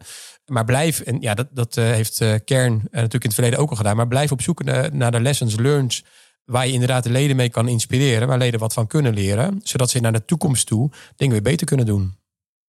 Maar 0.53 0.65
blijf, 0.65 1.01
en 1.01 1.21
ja, 1.21 1.35
dat, 1.35 1.49
dat 1.51 1.77
eh, 1.77 1.85
heeft 1.85 2.21
eh, 2.21 2.35
Kern 2.45 2.73
eh, 2.73 2.81
natuurlijk 2.81 3.13
in 3.13 3.21
het 3.29 3.35
verleden 3.35 3.59
ook 3.59 3.71
al 3.71 3.77
gedaan. 3.77 3.97
Maar 3.97 4.09
blijf 4.09 4.33
op 4.33 4.43
zoek 4.43 4.65
naar, 4.93 5.11
de 5.11 5.21
lessons 5.21 5.57
learned. 5.57 6.03
Waar 6.45 6.67
je 6.67 6.73
inderdaad 6.73 7.05
de 7.05 7.11
leden 7.11 7.37
mee 7.37 7.49
kan 7.49 7.69
inspireren. 7.69 8.29
Waar 8.29 8.39
leden 8.39 8.61
wat 8.61 8.73
van 8.73 8.87
kunnen 8.87 9.15
leren. 9.15 9.61
Zodat 9.63 9.91
ze 9.91 10.01
naar 10.01 10.13
de 10.13 10.25
toekomst 10.25 10.67
toe 10.67 10.91
dingen 11.17 11.33
weer 11.33 11.43
beter 11.43 11.67
kunnen 11.67 11.87
doen. 11.87 12.17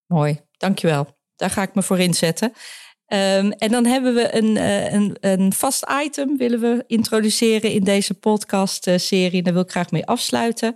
Mooi, 0.08 0.40
dankjewel. 0.58 1.18
Daar 1.36 1.50
ga 1.50 1.62
ik 1.62 1.76
me 1.76 1.84
voor 1.84 2.00
inzetten. 2.00 2.54
Ehm, 3.06 3.52
en 3.52 3.72
dan 3.72 3.86
hebben 3.86 4.14
we 4.14 4.36
een, 4.36 4.56
een, 4.94 5.18
een 5.20 5.54
vast 5.54 5.86
item 6.04 6.38
willen 6.38 6.60
we 6.60 6.84
introduceren 6.88 7.72
in 7.72 7.84
deze 7.84 8.14
podcast-serie. 8.14 9.44
Daar 9.44 9.54
wil 9.54 9.64
ik 9.64 9.72
graag 9.72 9.92
mee 9.92 10.06
afsluiten. 10.06 10.76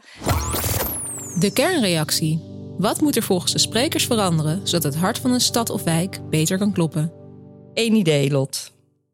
De 1.39 1.51
kernreactie. 1.53 2.56
Wat 2.77 3.01
moet 3.01 3.15
er 3.15 3.23
volgens 3.23 3.51
de 3.51 3.59
sprekers 3.59 4.05
veranderen 4.05 4.67
zodat 4.67 4.83
het 4.83 4.95
hart 5.01 5.19
van 5.19 5.31
een 5.31 5.41
stad 5.41 5.69
of 5.69 5.83
wijk 5.83 6.29
beter 6.29 6.57
kan 6.57 6.71
kloppen? 6.71 7.13
Eén 7.73 7.95
idee, 7.95 8.31
Lot. 8.31 8.73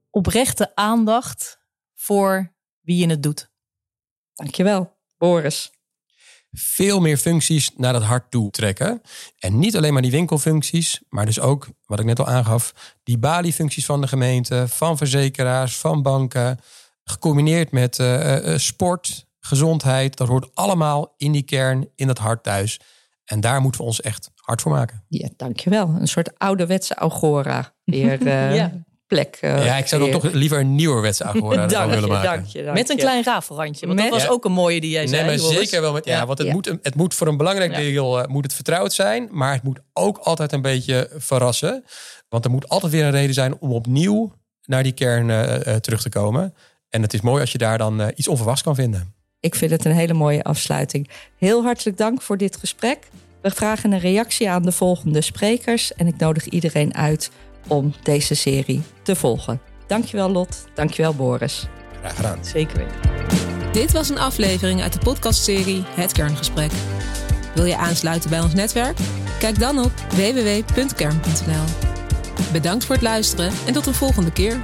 Oprechte 0.10 0.76
aandacht 0.76 1.60
voor 1.95 2.54
wie 2.82 2.97
je 2.97 3.10
het 3.10 3.23
doet. 3.23 3.52
Dankjewel, 4.34 4.97
Boris. 5.17 5.71
Veel 6.52 6.99
meer 6.99 7.17
functies 7.17 7.71
naar 7.78 7.93
dat 7.93 8.04
hart 8.04 8.32
toe 8.32 8.49
trekken. 8.52 9.02
En 9.39 9.60
niet 9.60 9.78
alleen 9.78 9.93
maar 9.93 10.02
die 10.02 10.12
winkelfuncties. 10.12 11.02
Maar 11.10 11.26
dus 11.26 11.39
ook, 11.39 11.67
wat 11.86 11.99
ik 11.99 12.06
net 12.06 12.19
al 12.19 12.28
aangaf. 12.28 12.73
Die 13.04 13.17
baliefuncties 13.17 13.86
van 13.86 14.02
de 14.02 14.08
gemeente. 14.08 14.67
Van 14.67 14.97
verzekeraars, 14.97 15.78
van 15.78 16.02
banken. 16.02 16.60
Gecombineerd 17.04 17.71
met 17.71 17.99
eh, 17.99 18.54
eh, 18.54 18.60
sport, 18.60 19.26
gezondheid. 19.39 20.17
Dat 20.17 20.28
hoort 20.28 20.56
allemaal 20.56 21.13
in 21.17 21.32
die 21.32 21.43
kern, 21.43 21.89
in 21.95 22.08
dat 22.08 22.17
hart 22.17 22.43
thuis. 22.43 22.80
En 23.25 23.39
daar 23.41 23.62
moeten 23.62 23.81
we 23.81 23.88
ons 23.88 24.01
echt 24.01 24.29
hard 24.36 24.62
voor 24.62 24.71
maken. 24.71 25.03
Ja, 25.07 25.29
dankjewel. 25.38 25.95
Een 25.99 26.07
soort 26.07 26.39
ouderwetse 26.39 26.95
agora. 26.95 27.73
Weer 27.83 28.21
eh, 28.27 28.55
Ja. 28.55 28.71
plek. 29.07 29.38
eh, 29.41 29.65
ja, 29.65 29.75
ik 29.77 29.88
zou 29.88 30.01
dan 30.01 30.21
toch 30.21 30.31
liever 30.31 30.59
een 30.59 30.75
nieuwerwetse 30.75 31.23
agora 31.23 31.67
willen 31.88 32.09
maken. 32.09 32.29
dank 32.29 32.45
je, 32.45 32.63
dank 32.63 32.77
Met 32.77 32.89
een 32.89 32.95
je. 32.95 33.01
klein 33.01 33.23
rafelrandje. 33.23 33.86
Want 33.86 33.99
Met- 33.99 34.09
dat 34.09 34.17
was 34.19 34.27
Ja. 34.27 34.33
ook 34.33 34.45
een 34.45 34.51
mooie 34.51 34.81
die 34.81 34.89
jij 34.89 34.99
Nee, 34.99 35.09
zei. 35.09 35.25
maar 35.25 35.36
Joris. 35.36 35.57
zeker 35.57 35.81
wel 35.81 35.93
met 35.93 36.05
ja, 36.05 36.17
Ja. 36.17 36.25
want 36.25 36.38
het, 36.38 36.47
Ja. 36.47 36.53
moet 36.53 36.65
het 36.81 36.95
moet 36.95 37.13
voor 37.13 37.27
een 37.27 37.38
belangrijk 37.38 37.75
deel 37.75 38.19
eh, 38.21 38.27
moet 38.27 38.43
het 38.43 38.53
vertrouwd 38.53 38.93
zijn, 38.93 39.27
maar 39.31 39.53
het 39.53 39.63
moet 39.63 39.79
ook 39.93 40.17
altijd 40.17 40.51
een 40.51 40.62
beetje 40.62 41.09
verrassen, 41.17 41.83
want 42.29 42.45
er 42.45 42.51
moet 42.51 42.69
altijd 42.69 42.91
weer 42.91 43.05
een 43.05 43.12
reden 43.12 43.33
zijn 43.33 43.57
om 43.59 43.71
opnieuw 43.71 44.33
naar 44.65 44.83
die 44.83 44.91
kern 44.93 45.27
terug 45.81 46.01
te 46.01 46.09
komen. 46.09 46.53
En 46.89 47.01
het 47.01 47.13
is 47.13 47.21
mooi 47.21 47.41
als 47.41 47.51
je 47.51 47.57
daar 47.57 47.77
dan 47.77 48.12
iets 48.15 48.27
onverwachts 48.27 48.62
kan 48.63 48.75
vinden. 48.75 49.13
Ik 49.43 49.56
vind 49.56 49.71
het 49.71 49.86
een 49.86 49.91
hele 49.91 50.13
mooie 50.13 50.43
afsluiting. 50.43 51.10
Heel 51.38 51.63
hartelijk 51.63 51.97
dank 51.97 52.21
voor 52.21 52.38
dit 52.38 52.58
gesprek. 52.58 52.97
We 53.41 53.51
vragen 53.51 53.91
een 53.91 53.99
reactie 53.99 54.49
aan 54.49 54.63
de 54.63 54.71
volgende 54.71 55.21
sprekers. 55.21 55.93
En 55.93 56.08
ik 56.08 56.17
nodig 56.17 56.45
iedereen 56.45 56.95
uit 56.95 57.32
om 57.67 57.93
deze 58.03 58.36
serie 58.36 58.82
te 59.01 59.15
volgen. 59.15 59.62
Dankjewel 59.88 60.29
Lot, 60.29 60.65
dankjewel 60.73 61.15
Boris. 61.15 61.67
Graag 61.99 62.15
gedaan. 62.15 62.45
Zeker 62.45 62.77
weten. 62.77 63.71
Dit 63.71 63.91
was 63.91 64.10
een 64.10 64.19
aflevering 64.19 64.82
uit 64.82 64.93
de 64.93 64.99
podcastserie 64.99 65.84
Het 65.86 66.12
Kerngesprek. 66.12 66.71
Wil 67.56 67.65
je 67.65 67.77
aansluiten 67.77 68.29
bij 68.29 68.39
ons 68.39 68.53
netwerk? 68.53 68.97
Kijk 69.39 69.60
dan 69.60 69.79
op 69.79 69.91
www.kern.nl. 70.10 71.65
Bedankt 72.51 72.86
voor 72.86 72.95
het 72.95 73.03
luisteren 73.03 73.51
en 73.65 73.73
tot 73.73 73.86
een 73.86 73.93
volgende 73.93 74.32
keer. 74.32 74.60